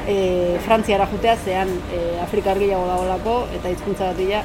e, 0.08 0.58
Frantziara 0.66 1.08
jutea 1.08 1.38
zean 1.38 1.70
e, 1.70 2.20
Afrikar 2.22 2.60
gehiago 2.60 2.86
dagoelako 2.88 3.48
eta 3.56 3.70
hizkuntzagatik 3.70 4.30
ja 4.30 4.44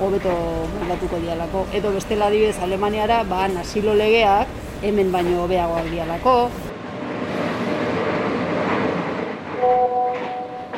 hobeto 0.00 0.32
moldatuko 0.80 1.20
dialako. 1.22 1.66
Edo 1.72 1.92
bestela 1.92 2.26
adibidez 2.26 2.58
Alemaniara, 2.62 3.22
ba, 3.22 3.44
asilo 3.60 3.94
legeak 3.94 4.48
hemen 4.82 5.12
baino 5.12 5.44
hobeagoak 5.44 5.90
dialako, 5.92 6.48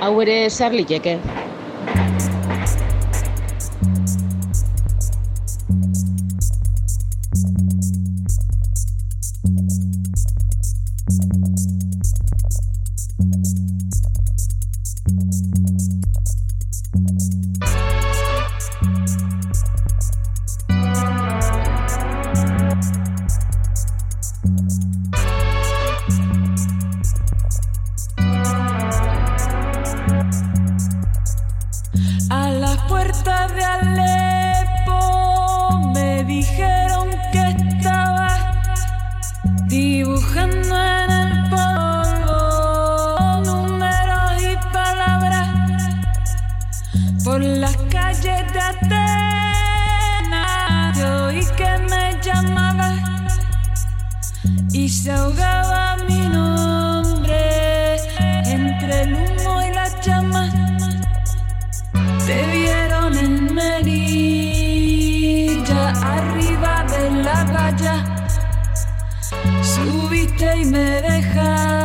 Hau 0.05 0.11
ere 0.25 0.37
zer 0.51 0.73
liteke? 0.79 1.17
Las 47.97 48.21
calles 48.21 48.53
de 48.53 48.61
Atenas. 48.61 48.99
Yo 50.99 51.09
oí 51.27 51.43
que 51.57 51.79
me 51.91 52.05
llamaba 52.23 52.91
y 54.73 54.89
se 54.89 55.13
ahogaba 55.13 55.97
mi 56.09 56.29
nombre 56.29 57.97
entre 58.45 59.03
el 59.03 59.15
humo 59.15 59.63
y 59.63 59.71
la 59.75 59.89
llama. 60.01 60.45
Te 62.27 62.39
vieron 62.53 63.17
en 63.17 63.55
Melilla, 63.55 65.03
arriba 66.17 66.85
de 66.93 67.11
la 67.25 67.45
valla. 67.45 67.97
Subiste 69.63 70.49
y 70.59 70.65
me 70.65 71.03
dejaste 71.03 71.76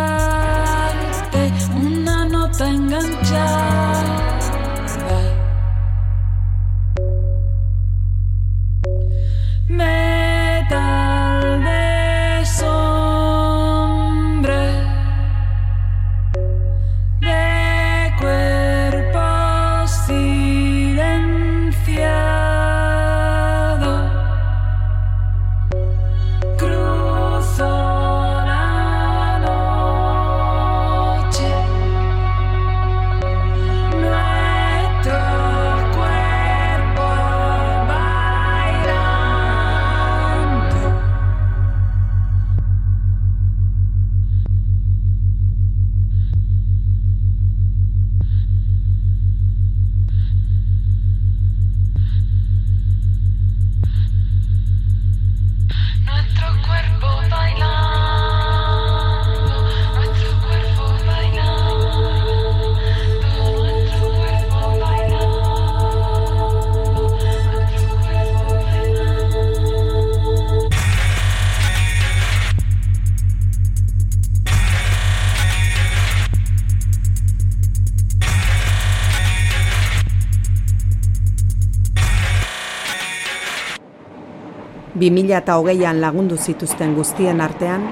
2008an 85.00 86.02
lagundu 86.04 86.38
zituzten 86.38 86.96
guztien 86.96 87.42
artean, 87.42 87.86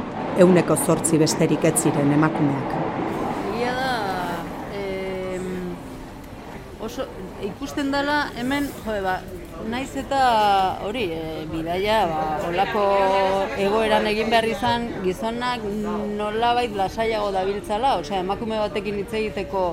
euneko 0.43 0.75
zortzi 0.75 1.17
besterik 1.21 1.63
ez 1.63 1.75
ziren 1.79 2.11
emakumeak. 2.11 2.73
Egia 3.53 3.73
da, 3.77 3.91
e, 4.75 5.39
oso, 6.83 7.07
ikusten 7.47 7.91
dela 7.95 8.17
hemen, 8.39 8.67
jo, 8.83 8.97
ba, 9.05 9.19
naiz 9.71 9.89
eta 10.01 10.19
hori, 10.87 11.05
e, 11.15 11.45
bidaia, 11.53 12.01
ba, 12.11 12.23
olako 12.49 12.83
egoeran 13.67 14.07
egin 14.11 14.31
behar 14.33 14.49
izan 14.51 14.89
gizonak 15.05 15.63
nolabait 16.19 16.75
lasaiago 16.75 17.31
dabiltzala, 17.35 17.95
osea, 18.03 18.25
emakume 18.27 18.59
batekin 18.59 18.99
hitz 19.03 19.13
egiteko 19.23 19.69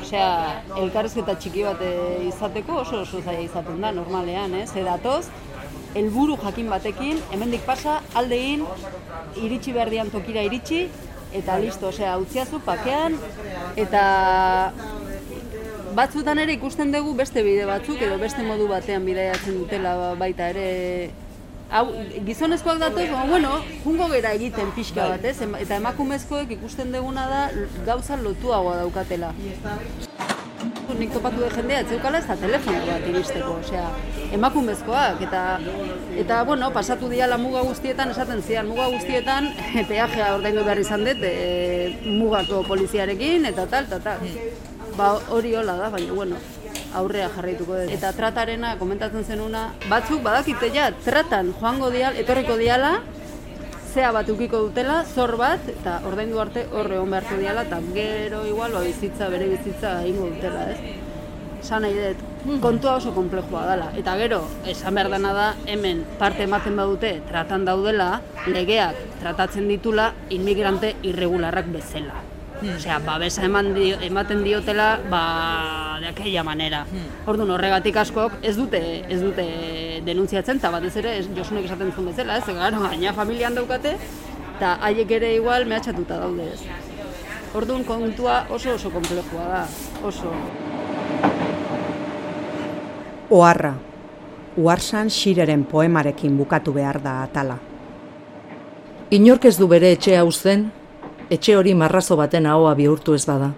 Osea, 0.00 0.62
elkarrezketa 0.80 1.36
txiki 1.38 1.62
bat 1.62 1.82
eh, 1.86 2.24
izateko 2.26 2.80
oso 2.82 3.02
oso 3.04 3.20
zaila 3.20 3.44
izaten 3.44 3.80
da 3.84 3.92
normalean, 3.94 4.56
ez? 4.58 4.70
Eh? 4.72 4.80
Edatoz, 4.82 5.28
helburu 5.94 6.36
jakin 6.42 6.68
batekin, 6.70 7.20
hemendik 7.32 7.64
pasa, 7.66 8.00
aldein, 8.14 8.64
iritsi 9.42 9.72
behar 9.76 9.90
dian 9.90 10.10
tokira 10.10 10.42
iritsi, 10.46 10.88
eta 11.34 11.58
listo, 11.62 11.88
osea, 11.90 12.16
utziazu 12.18 12.60
pakean, 12.66 13.16
eta 13.78 14.04
batzutan 15.94 16.38
ere 16.38 16.54
ikusten 16.58 16.92
dugu 16.94 17.14
beste 17.18 17.42
bide 17.46 17.66
batzuk, 17.66 18.00
edo 18.02 18.18
beste 18.18 18.46
modu 18.46 18.68
batean 18.70 19.04
bidaiatzen 19.06 19.58
dutela 19.58 20.14
baita 20.18 20.50
ere, 20.54 20.66
hau, 21.70 21.86
gizonezkoak 22.26 22.78
datoz, 22.82 23.08
bueno, 23.28 23.60
jungo 23.84 24.10
gera 24.14 24.34
egiten 24.38 24.74
pixka 24.74 25.08
bat, 25.14 25.24
ez? 25.24 25.38
Eta 25.42 25.78
emakumezkoek 25.82 26.58
ikusten 26.58 26.92
duguna 26.94 27.26
da 27.30 27.46
gauza 27.86 28.18
lotuagoa 28.18 28.76
daukatela. 28.82 29.34
Nik 30.98 31.12
topatu 31.14 31.40
de 31.42 31.50
jendea, 31.54 31.80
ez 31.80 31.88
zeukala 31.88 32.18
ez 32.18 32.26
da 32.26 32.36
telefono 32.36 32.80
bat 32.86 33.04
iristeko, 33.08 33.52
osea, 33.60 33.86
emakumezkoak, 34.36 35.20
eta, 35.26 35.42
eta 36.22 36.40
bueno, 36.48 36.70
pasatu 36.74 37.08
diala 37.12 37.38
muga 37.38 37.62
guztietan, 37.66 38.10
esaten 38.14 38.42
zian, 38.42 38.68
muga 38.68 38.88
guztietan, 38.92 39.50
peajea 39.90 40.32
ordaindu 40.36 40.64
behar 40.66 40.82
izan 40.82 41.04
dut, 41.06 41.22
e, 41.22 41.94
mugako 42.06 42.64
poliziarekin, 42.68 43.46
eta 43.52 43.68
tal, 43.70 43.86
eta 43.86 44.00
tal. 44.08 44.26
Ba, 44.96 45.12
hori 45.36 45.54
hola 45.56 45.76
da, 45.78 45.92
baina, 45.94 46.12
bueno, 46.16 46.40
aurrea 46.98 47.30
jarraituko 47.36 47.78
dut. 47.78 47.94
Eta 47.94 48.12
tratarena, 48.16 48.74
komentatzen 48.80 49.24
zenuna, 49.24 49.68
batzuk 49.88 50.24
badakite 50.26 50.72
ja, 50.74 50.90
tratan 51.06 51.54
joango 51.60 51.92
dial, 51.94 52.18
etorriko 52.18 52.58
diala, 52.60 52.98
zea 53.90 54.12
bat 54.14 54.28
ukiko 54.30 54.60
dutela, 54.68 55.00
zor 55.04 55.34
bat, 55.40 55.64
eta 55.72 55.98
ordaindu 56.06 56.38
arte 56.38 56.66
horre 56.70 56.96
egon 56.98 57.10
beharko 57.10 57.38
diala, 57.40 57.64
eta 57.66 57.80
gero 57.94 58.44
igual 58.46 58.76
ba, 58.76 58.82
bizitza, 58.86 59.28
bere 59.32 59.48
bizitza 59.50 59.96
egingo 60.04 60.28
dutela, 60.30 60.68
ez? 60.70 60.78
Esan 61.60 61.84
nahi 61.84 61.96
dut, 61.98 62.22
kontua 62.62 62.96
oso 63.00 63.12
komplejua 63.12 63.66
dela. 63.68 63.90
Eta 63.98 64.16
gero, 64.22 64.40
esan 64.70 64.96
behar 64.96 65.10
dena 65.12 65.34
da, 65.36 65.50
hemen 65.66 66.04
parte 66.22 66.46
ematen 66.46 66.78
badute, 66.78 67.16
tratan 67.28 67.66
daudela, 67.68 68.10
legeak 68.46 68.96
tratatzen 69.20 69.68
ditula 69.68 70.12
inmigrante 70.30 70.94
irregularrak 71.02 71.72
bezala. 71.74 72.29
Osea, 72.60 72.98
babesa 73.00 73.44
eman 73.46 73.72
dio, 73.74 73.96
ematen 74.04 74.42
diotela, 74.44 74.98
ba, 75.10 75.98
de 76.00 76.08
aquella 76.08 76.44
manera. 76.44 76.84
Orduan 77.26 77.50
horregatik 77.54 77.96
askok 77.96 78.36
ez 78.42 78.56
dute 78.56 78.80
ez 79.08 79.20
dute 79.22 79.46
denuntziatzen, 80.04 80.60
eta 80.60 80.70
batez 80.70 80.94
ere, 81.00 81.16
ez, 81.18 81.26
Josunek 81.36 81.64
esaten 81.64 81.92
zuen 81.92 82.10
bezala, 82.12 82.36
ez, 82.36 82.44
gero, 82.44 82.82
gaina 82.84 83.14
familian 83.16 83.56
daukate, 83.56 83.96
eta 84.56 84.76
haiek 84.84 85.10
ere 85.20 85.34
igual 85.36 85.64
mehatxatuta 85.64 86.20
daude 86.20 86.50
ez. 86.52 86.60
Orduan 87.56 87.84
kontua 87.84 88.44
oso 88.50 88.74
oso 88.76 88.90
komplejua 88.92 89.46
da, 89.48 89.62
oso. 90.04 90.34
Oharra, 93.30 93.74
Uarsan 94.56 95.08
Xireren 95.08 95.64
poemarekin 95.64 96.36
bukatu 96.36 96.74
behar 96.74 97.00
da 97.02 97.22
atala. 97.22 97.56
Inork 99.10 99.46
ez 99.46 99.56
du 99.58 99.66
bere 99.70 99.92
etxea 99.94 100.24
uzten, 100.26 100.68
etxe 101.30 101.54
hori 101.56 101.76
marrazo 101.78 102.16
baten 102.18 102.46
ahoa 102.50 102.72
bihurtu 102.74 103.14
ez 103.14 103.24
bada. 103.26 103.52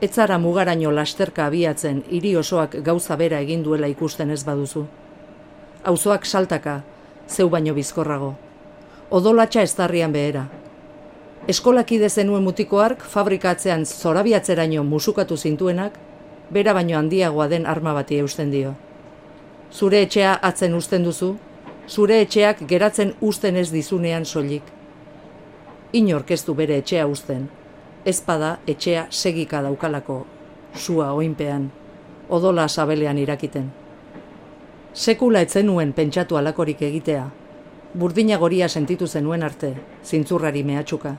Ez 0.00 0.12
zara 0.14 0.38
mugaraino 0.40 0.90
lasterka 0.96 1.44
abiatzen 1.46 1.98
hiri 2.08 2.30
osoak 2.40 2.76
gauza 2.86 3.16
bera 3.20 3.40
egin 3.44 3.64
duela 3.66 3.90
ikusten 3.92 4.30
ez 4.30 4.44
baduzu. 4.46 4.86
Auzoak 5.84 6.24
saltaka, 6.24 6.80
zeu 7.28 7.50
baino 7.52 7.74
bizkorrago. 7.74 8.30
Odolatxa 9.10 9.66
eztarrian 9.68 10.12
behera. 10.12 10.46
Eskolakide 11.48 12.08
zenuen 12.08 12.42
mutikoark 12.42 13.04
fabrikatzean 13.04 13.84
zorabiatzeraino 13.84 14.84
musukatu 14.84 15.36
zintuenak, 15.36 16.00
bera 16.50 16.72
baino 16.72 16.96
handiagoa 16.98 17.48
den 17.48 17.66
arma 17.66 17.92
bati 17.92 18.22
eusten 18.24 18.50
dio. 18.50 18.72
Zure 19.72 20.00
etxea 20.06 20.32
atzen 20.42 20.74
uzten 20.74 21.04
duzu, 21.04 21.34
zure 21.88 22.22
etxeak 22.24 22.64
geratzen 22.68 23.14
uzten 23.20 23.56
ez 23.56 23.68
dizunean 23.70 24.24
soilik. 24.24 24.77
Inork 25.92 26.30
ez 26.30 26.42
du 26.44 26.52
bere 26.52 26.76
etxea 26.82 27.06
uzten, 27.08 27.46
ezpada 28.04 28.58
etxea 28.68 29.06
segika 29.08 29.62
daukalako, 29.64 30.18
sua 30.76 31.14
oinpean, 31.16 31.70
odola 32.28 32.66
sabelean 32.68 33.16
irakiten. 33.16 33.70
Sekula 34.92 35.40
etzen 35.40 35.64
nuen 35.66 35.94
pentsatu 35.96 36.36
alakorik 36.36 36.82
egitea, 36.82 37.22
burdina 37.94 38.36
goria 38.36 38.68
sentitu 38.68 39.06
zenuen 39.06 39.42
arte, 39.42 39.72
zintzurrari 40.04 40.62
mehatxuka. 40.62 41.14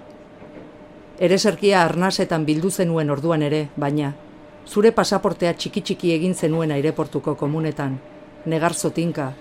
Ereserkia 1.18 1.82
arnasetan 1.82 2.46
bildu 2.46 2.70
zenuen 2.70 3.10
orduan 3.10 3.42
ere, 3.42 3.70
baina, 3.76 4.14
zure 4.68 4.92
pasaportea 4.92 5.56
txiki-txiki 5.56 6.14
egin 6.14 6.36
zenuen 6.36 6.72
aireportuko 6.72 7.34
komunetan, 7.36 7.98
negarzo 8.46 8.94
tinka, 8.94 9.32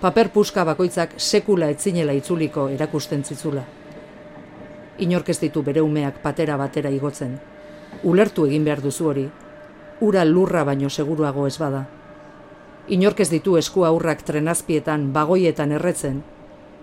paper 0.00 0.32
puska 0.32 0.64
bakoitzak 0.64 1.18
sekula 1.18 1.68
etzinela 1.68 2.16
itzuliko 2.16 2.70
erakusten 2.72 3.24
zitzula. 3.24 3.66
Inork 4.98 5.28
ez 5.30 5.38
ditu 5.38 5.62
bere 5.62 5.80
umeak 5.80 6.22
patera 6.22 6.56
batera 6.56 6.90
igotzen. 6.90 7.36
Ulertu 8.02 8.46
egin 8.46 8.64
behar 8.64 8.82
duzu 8.82 9.06
hori. 9.06 9.28
ura 10.00 10.24
lurra 10.24 10.62
baino 10.64 10.88
seguruago 10.90 11.46
ez 11.46 11.58
bada. 11.58 11.86
Inork 12.88 13.20
ez 13.20 13.30
ditu 13.30 13.56
esku 13.56 13.84
aurrak 13.84 14.22
trenazpietan, 14.22 15.12
bagoietan 15.12 15.72
erretzen, 15.72 16.22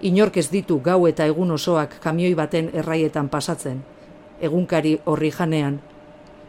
inork 0.01 0.38
ez 0.38 0.49
ditu 0.49 0.82
gau 0.84 1.07
eta 1.07 1.26
egun 1.26 1.51
osoak 1.51 1.95
kamioi 2.03 2.34
baten 2.36 2.70
erraietan 2.74 3.30
pasatzen, 3.30 3.80
egunkari 4.41 4.99
horri 5.05 5.32
janean, 5.32 5.80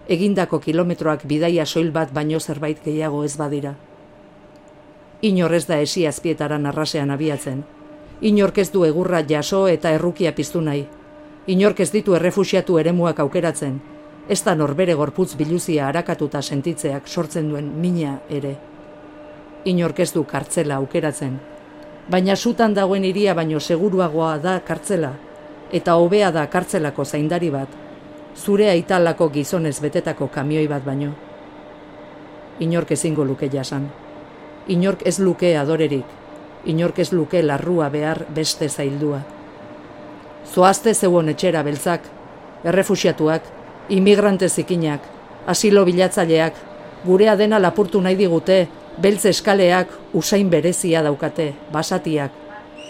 egindako 0.09 0.59
kilometroak 0.59 1.25
bidaia 1.27 1.65
soil 1.67 1.93
bat 1.93 2.13
baino 2.13 2.41
zerbait 2.41 2.83
gehiago 2.85 3.23
ez 3.25 3.37
badira. 3.37 3.75
Inor 5.23 5.55
ez 5.55 5.67
da 5.67 5.79
esi 5.81 6.07
azpietaran 6.07 6.67
arrasean 6.67 7.11
abiatzen, 7.11 7.65
inork 8.21 8.59
ez 8.59 8.71
du 8.73 8.85
egurra 8.85 9.23
jaso 9.23 9.67
eta 9.69 9.91
errukia 9.91 10.35
piztu 10.35 10.61
nahi, 10.61 10.87
inork 11.47 11.81
ez 11.81 11.91
ditu 11.93 12.15
errefusiatu 12.15 12.79
eremuak 12.79 13.21
aukeratzen, 13.23 13.79
ez 14.29 14.43
da 14.43 14.55
norbere 14.55 14.95
gorputz 14.99 15.37
biluzia 15.39 15.87
harakatuta 15.89 16.43
sentitzeak 16.43 17.07
sortzen 17.07 17.49
duen 17.51 17.69
mina 17.81 18.19
ere. 18.29 18.57
Inork 19.65 20.01
ez 20.01 20.13
du 20.13 20.25
kartzela 20.25 20.81
aukeratzen, 20.83 21.39
baina 22.11 22.37
sutan 22.37 22.75
dagoen 22.75 23.05
iria 23.05 23.35
baino 23.35 23.61
seguruagoa 23.61 24.37
da 24.39 24.59
kartzela, 24.67 25.13
eta 25.73 25.95
hobea 25.97 26.33
da 26.33 26.47
kartzelako 26.51 27.05
zaindari 27.05 27.51
bat, 27.51 27.69
zure 28.37 28.69
aitalako 28.71 29.31
gizonez 29.31 29.79
betetako 29.81 30.29
kamioi 30.29 30.67
bat 30.69 30.85
baino. 30.85 31.15
Inork 32.61 32.91
ezingo 32.93 33.25
luke 33.25 33.49
jasan. 33.53 33.91
Inork 34.69 35.03
ez 35.07 35.19
luke 35.21 35.57
adorerik. 35.57 36.07
Inork 36.65 36.99
ez 36.99 37.13
luke 37.13 37.43
larrua 37.43 37.89
behar 37.89 38.25
beste 38.35 38.69
zaildua. 38.69 39.36
Zoazte 40.55 40.95
zeuon 40.95 41.29
etxera 41.29 41.63
beltzak, 41.67 42.07
errefusiatuak, 42.65 43.43
imigrante 43.89 44.49
zikinak, 44.49 45.01
asilo 45.47 45.85
bilatzaileak, 45.85 46.55
gurea 47.05 47.37
dena 47.37 47.59
lapurtu 47.63 48.01
nahi 48.01 48.17
digute, 48.17 48.67
beltz 49.03 49.27
eskaleak 49.31 49.93
usain 50.15 50.51
berezia 50.51 51.03
daukate, 51.05 51.53
basatiak, 51.73 52.33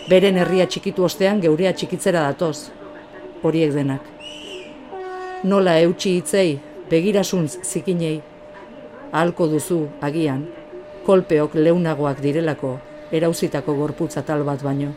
beren 0.09 0.39
herria 0.39 0.67
txikitu 0.67 1.05
ostean 1.05 1.41
geurea 1.43 1.73
txikitzera 1.75 2.23
datoz, 2.29 2.71
horiek 3.43 3.75
denak. 3.75 4.13
Nola 5.45 5.77
eutxi 5.83 6.17
hitzei, 6.17 6.59
begirasuntz 6.91 7.59
zikinei, 7.65 8.21
ahalko 9.13 9.49
duzu, 9.51 9.81
agian, 10.01 10.47
kolpeok 11.07 11.55
leunagoak 11.59 12.23
direlako, 12.23 12.77
erauzitako 13.13 13.75
gorputza 13.79 14.23
tal 14.27 14.45
bat 14.47 14.63
baino. 14.63 14.93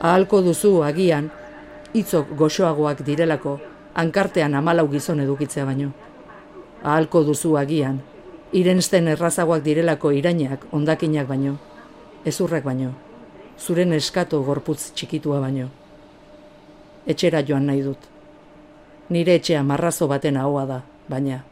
Ahalko 0.00 0.42
duzu, 0.44 0.80
agian, 0.84 1.30
hitzok 1.96 2.34
goxoagoak 2.36 3.00
direlako, 3.06 3.56
hankartean 3.96 4.54
amalau 4.54 4.86
gizon 4.92 5.22
edukitzea 5.24 5.64
baino. 5.64 5.92
Ahalko 6.82 7.22
duzu 7.24 7.56
agian, 7.56 8.02
irensten 8.52 9.08
errazagoak 9.14 9.64
direlako 9.64 10.12
irainak 10.12 10.68
ondakinak 10.76 11.28
baino, 11.28 11.56
ezurrak 12.24 12.64
baino, 12.68 12.92
zuren 13.58 13.96
eskatu 13.96 14.42
gorputz 14.44 14.92
txikitua 14.92 15.40
baino. 15.40 15.70
Etxera 17.06 17.42
joan 17.48 17.66
nahi 17.70 17.82
dut. 17.86 18.08
Nire 19.10 19.36
etxea 19.40 19.62
marrazo 19.62 20.08
baten 20.10 20.36
ahoa 20.36 20.66
da, 20.66 20.80
baina. 21.08 21.44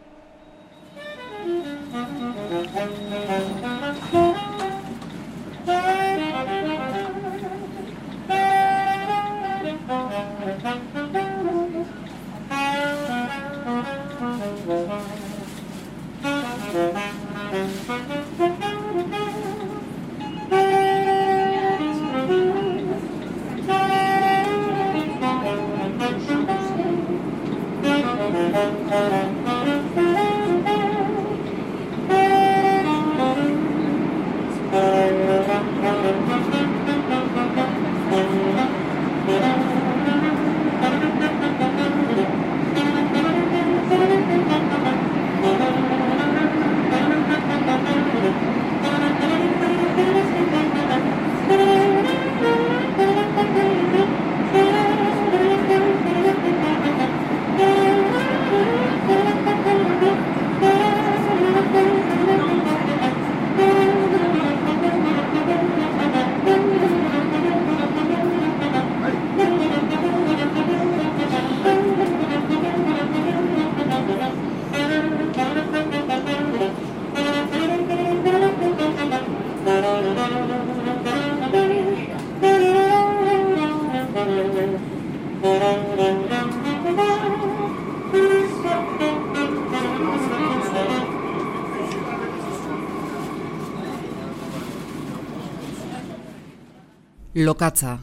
Lokatza, 97.44 97.98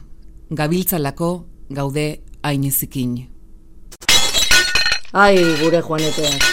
gabiltzalako 0.54 1.28
gaude 1.74 2.22
ainezikin. 2.46 3.16
Ai, 5.12 5.34
gure 5.58 5.80
joaneteak. 5.82 6.46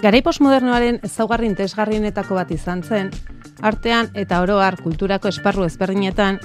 Garai 0.00 0.22
postmodernoaren 0.24 1.02
ezaugarri 1.04 1.50
interesgarrienetako 1.50 2.38
bat 2.40 2.56
izan 2.56 2.80
zen, 2.82 3.10
artean 3.60 4.08
eta 4.14 4.40
oroar 4.40 4.78
kulturako 4.80 5.28
esparru 5.28 5.68
ezberdinetan, 5.68 6.38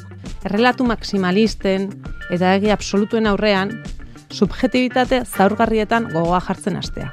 errelatu 0.45 0.85
maksimalisten 0.87 1.89
eta 2.31 2.55
egi 2.57 2.71
absolutuen 2.73 3.27
aurrean, 3.27 3.73
subjetibitate 4.33 5.23
zaurgarrietan 5.25 6.09
gogoa 6.13 6.41
jartzen 6.41 6.77
hastea. 6.79 7.11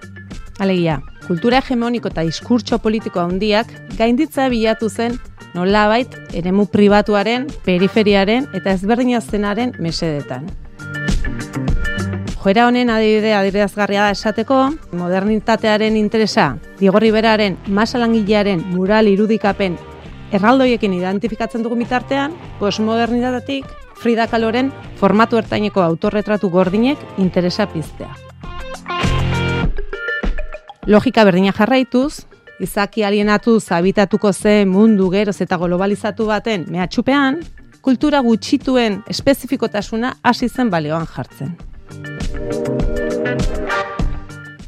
Alegia, 0.61 1.01
kultura 1.27 1.61
hegemoniko 1.63 2.11
eta 2.13 2.25
diskurtso 2.27 2.79
politiko 2.85 3.21
handiak 3.23 3.71
gainditza 3.97 4.49
bilatu 4.53 4.91
zen 4.91 5.19
nolabait 5.55 6.17
eremu 6.37 6.67
pribatuaren, 6.71 7.47
periferiaren 7.65 8.49
eta 8.55 8.75
ezberdinazenaren 8.77 9.77
mesedetan. 9.79 10.51
Joera 12.41 12.67
honen 12.71 12.89
adibide 12.89 13.35
adirazgarria 13.37 14.07
da 14.07 14.13
esateko, 14.15 14.59
modernitatearen 14.97 15.97
interesa, 16.01 16.55
Digorri 16.79 17.11
beraren, 17.13 17.59
masalangilearen 17.69 18.63
mural 18.73 19.11
irudikapen 19.11 19.77
erraldoiekin 20.33 20.95
identifikatzen 20.95 21.63
dugu 21.63 21.77
mitartean, 21.77 22.35
postmodernitatetik 22.59 23.67
Frida 24.01 24.27
Kaloren 24.31 24.73
formatu 24.97 25.37
ertaineko 25.37 25.83
autorretratu 25.85 26.51
gordinek 26.51 26.99
interesa 27.19 27.67
piztea. 27.69 28.15
Logika 30.87 31.25
berdina 31.29 31.53
jarraituz, 31.53 32.25
izaki 32.61 33.05
alienatu 33.05 33.59
zabitatuko 33.61 34.33
ze 34.33 34.65
mundu 34.67 35.11
geroz 35.11 35.41
eta 35.41 35.59
globalizatu 35.61 36.27
baten 36.27 36.65
mehatxupean, 36.69 37.41
kultura 37.81 38.21
gutxituen 38.21 39.03
espezifikotasuna 39.09 40.17
hasi 40.23 40.49
zen 40.49 40.71
balioan 40.71 41.07
jartzen. 41.07 41.57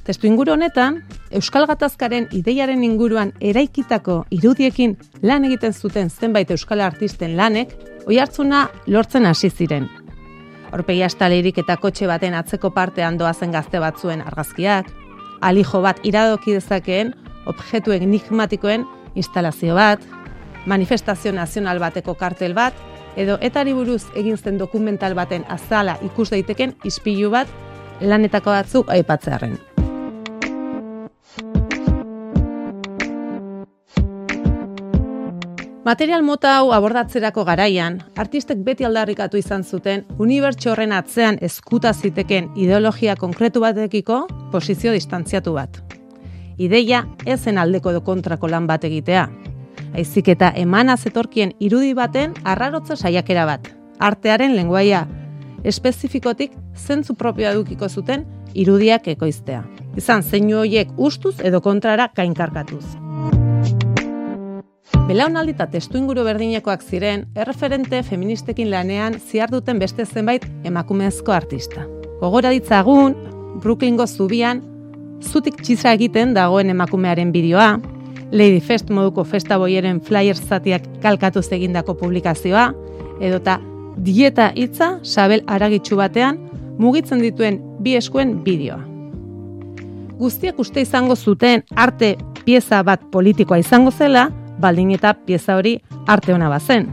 Testu 0.03 0.27
inguru 0.27 0.53
honetan, 0.53 1.03
Euskal 1.33 1.65
Gatazkaren 1.65 2.27
ideiaren 2.37 2.83
inguruan 2.85 3.31
eraikitako 3.41 4.19
irudiekin 4.37 4.99
lan 5.25 5.47
egiten 5.49 5.73
zuten 5.73 6.11
zenbait 6.11 6.51
Euskal 6.53 6.83
artisten 6.85 7.39
lanek, 7.39 7.73
oi 8.05 8.19
hartzuna 8.21 8.67
lortzen 8.87 9.25
hasi 9.25 9.49
ziren. 9.49 9.89
Horpegi 10.73 11.03
astalerik 11.07 11.63
eta 11.65 11.79
kotxe 11.81 12.09
baten 12.11 12.37
atzeko 12.37 12.71
partean 12.77 13.17
doazen 13.17 13.53
gazte 13.57 13.81
batzuen 13.81 14.21
argazkiak, 14.21 14.93
alijo 15.41 15.81
bat 15.81 16.05
iradoki 16.05 16.53
dezakeen 16.59 17.15
objektu 17.49 17.97
enigmatikoen 17.97 18.85
instalazio 19.17 19.75
bat, 19.81 20.05
manifestazio 20.67 21.33
nazional 21.33 21.81
bateko 21.81 22.15
kartel 22.15 22.53
bat, 22.53 22.77
edo 23.17 23.39
etari 23.41 23.73
buruz 23.73 24.03
egin 24.17 24.37
zen 24.37 24.61
dokumental 24.61 25.17
baten 25.17 25.49
azala 25.49 25.97
ikus 26.05 26.31
daiteken 26.37 26.77
ispilu 26.85 27.33
bat 27.33 27.49
lanetako 28.01 28.51
batzuk 28.53 28.91
aipatzearren. 28.93 29.72
Material 35.83 36.23
mota 36.23 36.53
hau 36.61 36.69
abordatzerako 36.71 37.43
garaian, 37.43 37.97
artistek 38.15 38.61
beti 38.63 38.85
aldarrikatu 38.87 39.41
izan 39.41 39.65
zuten 39.67 40.05
unibertso 40.23 40.71
horren 40.71 40.93
atzean 40.95 41.41
eskuta 41.43 41.91
ziteken 41.93 42.53
ideologia 42.55 43.17
konkretu 43.19 43.65
batekiko 43.65 44.21
posizio 44.53 44.93
distantziatu 44.95 45.57
bat. 45.57 45.81
Ideia 46.63 47.03
ez 47.27 47.41
zen 47.41 47.59
aldeko 47.59 47.91
edo 47.91 48.05
kontrako 48.07 48.47
lan 48.47 48.69
bat 48.71 48.87
egitea. 48.87 49.27
Aizik 49.99 50.31
eta 50.37 50.53
emana 50.55 50.97
zetorkien 50.97 51.57
irudi 51.59 51.97
baten 51.99 52.39
arrarotza 52.45 52.95
saiakera 52.95 53.49
bat. 53.51 53.67
Artearen 53.99 54.55
lenguaia 54.55 55.09
espezifikotik 55.65 56.55
zentzu 56.79 57.19
propioa 57.19 57.57
dukiko 57.59 57.89
zuten 57.89 58.23
irudiak 58.55 59.09
ekoiztea. 59.17 59.65
Izan 59.99 60.23
zeinu 60.23 60.63
hoiek 60.63 60.95
ustuz 60.97 61.41
edo 61.43 61.61
kontrara 61.61 62.13
kainkarkatuz. 62.15 62.85
Belaunaldi 65.13 65.53
eta 65.53 65.67
testu 65.69 65.99
inguru 66.01 66.23
berdinekoak 66.25 66.81
ziren, 66.89 67.27
erreferente 67.37 67.99
feministekin 68.07 68.71
lanean 68.73 69.19
ziar 69.21 69.51
duten 69.53 69.77
beste 69.77 70.07
zenbait 70.07 70.47
emakumezko 70.65 71.35
artista. 71.37 71.85
Gogora 72.23 72.49
ditzagun, 72.55 73.19
Brooklyngo 73.61 74.07
zubian, 74.07 74.63
zutik 75.21 75.61
txiza 75.61 75.93
egiten 75.99 76.33
dagoen 76.33 76.73
emakumearen 76.73 77.29
bideoa, 77.37 77.75
Lady 78.33 78.65
Fest 78.65 78.89
moduko 78.89 79.27
festa 79.29 79.61
boieren 79.61 80.01
flyer 80.01 80.41
zatiak 80.41 80.89
kalkatuz 81.05 81.51
egindako 81.53 81.99
publikazioa, 82.01 82.71
edota 83.21 83.61
dieta 84.01 84.49
hitza 84.57 84.95
sabel 85.03 85.45
aragitsu 85.45 86.01
batean 86.01 86.41
mugitzen 86.81 87.21
dituen 87.21 87.61
bi 87.85 87.99
eskuen 88.01 88.39
bideoa. 88.47 88.81
Guztiak 90.17 90.57
uste 90.65 90.81
izango 90.81 91.21
zuten 91.21 91.69
arte 91.77 92.17
pieza 92.47 92.81
bat 92.81 93.11
politikoa 93.13 93.61
izango 93.61 93.93
zela, 93.93 94.31
baldin 94.63 94.95
eta 94.95 95.15
pieza 95.27 95.57
hori 95.59 95.81
arte 96.07 96.33
ona 96.33 96.49
bazen. 96.49 96.89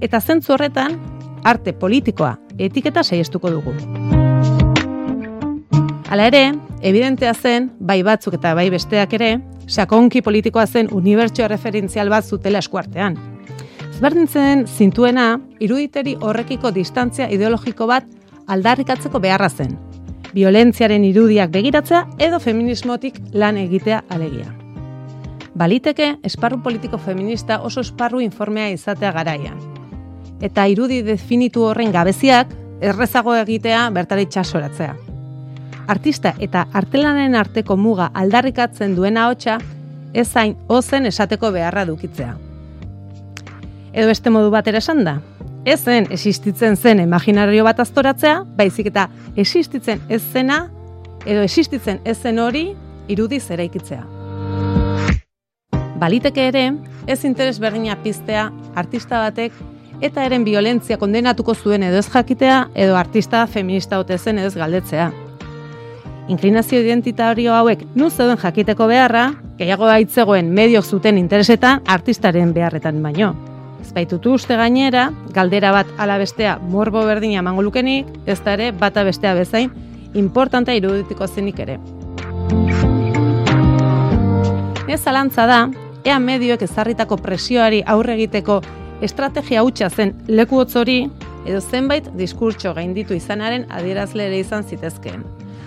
Eta 0.00 0.20
zentzu 0.20 0.54
horretan, 0.54 0.96
arte 1.44 1.72
politikoa 1.72 2.36
etiketa 2.58 3.02
saiestuko 3.02 3.50
dugu. 3.50 3.74
Hala 6.10 6.26
ere, 6.26 6.42
evidentea 6.82 7.34
zen, 7.34 7.70
bai 7.78 8.00
batzuk 8.02 8.34
eta 8.40 8.54
bai 8.58 8.68
besteak 8.72 9.12
ere, 9.14 9.34
sakonki 9.70 10.22
politikoa 10.26 10.66
zen 10.66 10.88
unibertsio 10.90 11.46
referentzial 11.48 12.10
bat 12.10 12.26
zutela 12.26 12.58
eskuartean. 12.58 13.18
Ezberdintzen 13.92 14.64
zintuena, 14.66 15.34
iruditeri 15.60 16.16
horrekiko 16.20 16.72
distantzia 16.74 17.28
ideologiko 17.30 17.86
bat 17.86 18.08
aldarrikatzeko 18.50 19.20
beharra 19.22 19.50
zen. 19.50 19.76
Violentziaren 20.34 21.04
irudiak 21.04 21.52
begiratzea 21.54 22.06
edo 22.18 22.40
feminismotik 22.40 23.20
lan 23.32 23.58
egitea 23.60 24.02
alegia. 24.08 24.59
Baliteke, 25.60 26.14
esparru 26.24 26.62
politiko 26.64 26.96
feminista 26.96 27.58
oso 27.60 27.82
esparru 27.84 28.22
informea 28.24 28.70
izatea 28.72 29.10
garaian. 29.12 29.58
Eta 30.40 30.64
irudi 30.72 31.02
definitu 31.04 31.66
horren 31.68 31.90
gabeziak, 31.92 32.54
errezago 32.80 33.34
egitea 33.36 33.82
bertara 33.92 34.22
itxasoratzea. 34.24 34.94
Artista 35.92 36.32
eta 36.46 36.62
artelanen 36.80 37.36
arteko 37.36 37.76
muga 37.76 38.06
aldarrikatzen 38.22 38.94
duena 38.96 39.26
hotxa, 39.28 39.58
ez 40.14 40.24
zain 40.28 40.54
ozen 40.68 41.04
esateko 41.10 41.50
beharra 41.52 41.84
dukitzea. 41.90 42.30
Edo 43.92 44.06
beste 44.08 44.32
modu 44.32 44.48
batera 44.54 44.80
esan 44.80 45.04
da, 45.04 45.18
zen 45.76 46.08
existitzen 46.08 46.76
zen 46.76 47.00
imaginario 47.04 47.64
bat 47.68 47.84
aztoratzea, 47.84 48.46
baizik 48.56 48.86
eta 48.94 49.10
existitzen 49.36 50.00
ez 50.08 50.22
zena, 50.22 50.70
edo 51.26 51.42
existitzen 51.42 52.00
ez 52.04 52.16
zen 52.16 52.38
hori 52.38 52.64
irudiz 53.08 53.50
eraikitzea. 53.50 54.19
Baliteke 56.00 56.46
ere, 56.48 56.62
ez 57.06 57.18
interes 57.28 57.58
berdina 57.60 57.92
piztea 58.00 58.46
artista 58.80 59.18
batek 59.20 59.52
eta 60.00 60.22
eren 60.24 60.46
violentzia 60.46 60.96
kondenatuko 60.96 61.52
zuen 61.52 61.82
edo 61.84 61.98
ez 62.00 62.06
jakitea 62.08 62.60
edo 62.72 62.94
artista 62.96 63.42
feminista 63.46 63.98
ote 64.00 64.16
zen 64.16 64.38
ez 64.40 64.54
galdetzea. 64.54 65.10
Inklinazio 66.32 66.80
identitario 66.80 67.52
hauek 67.52 67.82
nu 67.94 68.08
zeuden 68.08 68.40
jakiteko 68.40 68.86
beharra, 68.88 69.26
gehiago 69.58 69.90
aitzegoen 69.92 70.48
mediok 70.56 70.88
zuten 70.88 71.18
interesetan 71.20 71.82
artistaren 71.84 72.54
beharretan 72.56 73.02
baino. 73.02 73.34
Ez 73.82 73.92
baitutu 73.92 74.32
uste 74.38 74.56
gainera, 74.56 75.10
galdera 75.36 75.74
bat 75.76 75.92
ala 75.98 76.16
bestea 76.16 76.56
morbo 76.62 77.04
berdina 77.04 77.42
emango 77.44 77.66
lukenik, 77.66 78.08
ez 78.24 78.38
da 78.40 78.56
ere 78.56 78.70
bata 78.72 79.04
bestea 79.04 79.34
bezain, 79.36 79.68
importantea 80.14 80.80
iruditiko 80.80 81.28
zenik 81.28 81.60
ere. 81.60 81.76
Ez 84.88 85.06
alantza 85.06 85.44
da, 85.46 85.60
ea 86.04 86.18
medioek 86.18 86.62
ezarritako 86.64 87.16
presioari 87.20 87.82
aurre 87.86 88.14
egiteko 88.16 88.60
estrategia 89.04 89.62
hutsa 89.64 89.90
zen 89.90 90.14
leku 90.28 90.60
hori 90.60 91.10
edo 91.46 91.60
zenbait 91.60 92.08
diskurtso 92.16 92.74
gainditu 92.74 93.14
izanaren 93.14 93.66
adierazle 93.70 94.26
ere 94.26 94.38
izan 94.38 94.64
zitezkeen. 94.64 95.24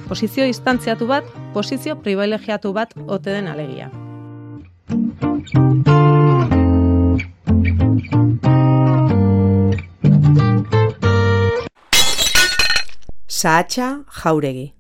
Posizio 0.08 0.46
distantziatu 0.46 1.08
bat, 1.08 1.24
posizio 1.54 1.96
privilegiatu 1.96 2.74
bat 2.74 2.94
ote 3.08 3.32
den 3.32 3.48
alegia. 3.48 3.90
Saatxa 13.28 14.04
jauregi. 14.24 14.74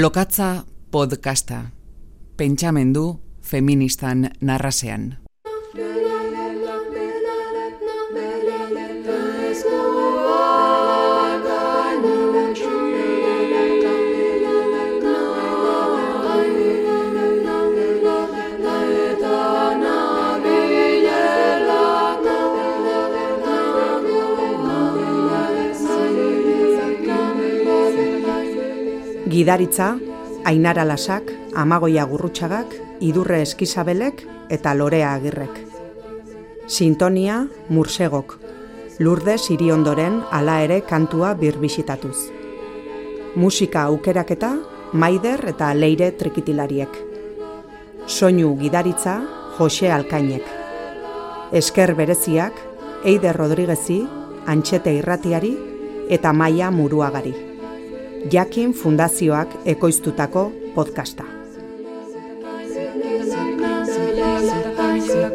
Lokatza 0.00 0.64
podcasta. 0.90 1.62
Pentsamendu 2.36 3.20
feministan 3.42 4.30
narrasean. 4.40 5.18
Gidaritza, 29.40 29.96
Ainara 30.44 30.84
Lasak, 30.84 31.30
Amagoia 31.56 32.02
Gurrutxagak, 32.04 32.74
Idurre 33.00 33.38
Eskizabelek 33.40 34.26
eta 34.52 34.74
Lorea 34.74 35.14
Agirrek. 35.14 35.56
Sintonia, 36.68 37.46
Mursegok. 37.72 38.36
Lourdes 38.98 39.48
Iriondoren 39.48 40.20
hala 40.30 40.58
ere 40.60 40.82
kantua 40.84 41.32
birbisitatuz. 41.40 42.28
Musika 43.34 43.86
aukeraketa, 43.88 44.58
Maider 44.92 45.48
eta 45.54 45.72
Leire 45.72 46.12
Trikitilariek. 46.12 47.00
Soinu 48.06 48.58
gidaritza, 48.60 49.22
Jose 49.56 49.88
Alkainek. 49.88 50.44
Esker 51.50 51.94
bereziak, 51.96 52.60
Eider 53.04 53.40
Rodriguezi, 53.40 54.02
Antxete 54.44 54.92
Irratiari 55.00 55.56
eta 56.10 56.34
Maia 56.34 56.68
Muruagari. 56.70 57.49
Jakin 58.28 58.72
Fundazioak 58.72 59.48
ekoiztutako 59.64 60.52
podcasta. 60.74 61.24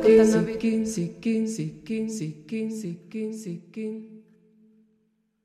Zikin, 0.05 0.86
zikin, 0.86 1.47
zikin, 1.47 2.09
zikin, 2.09 2.69
zikin, 2.69 3.33
zikin. 3.33 4.14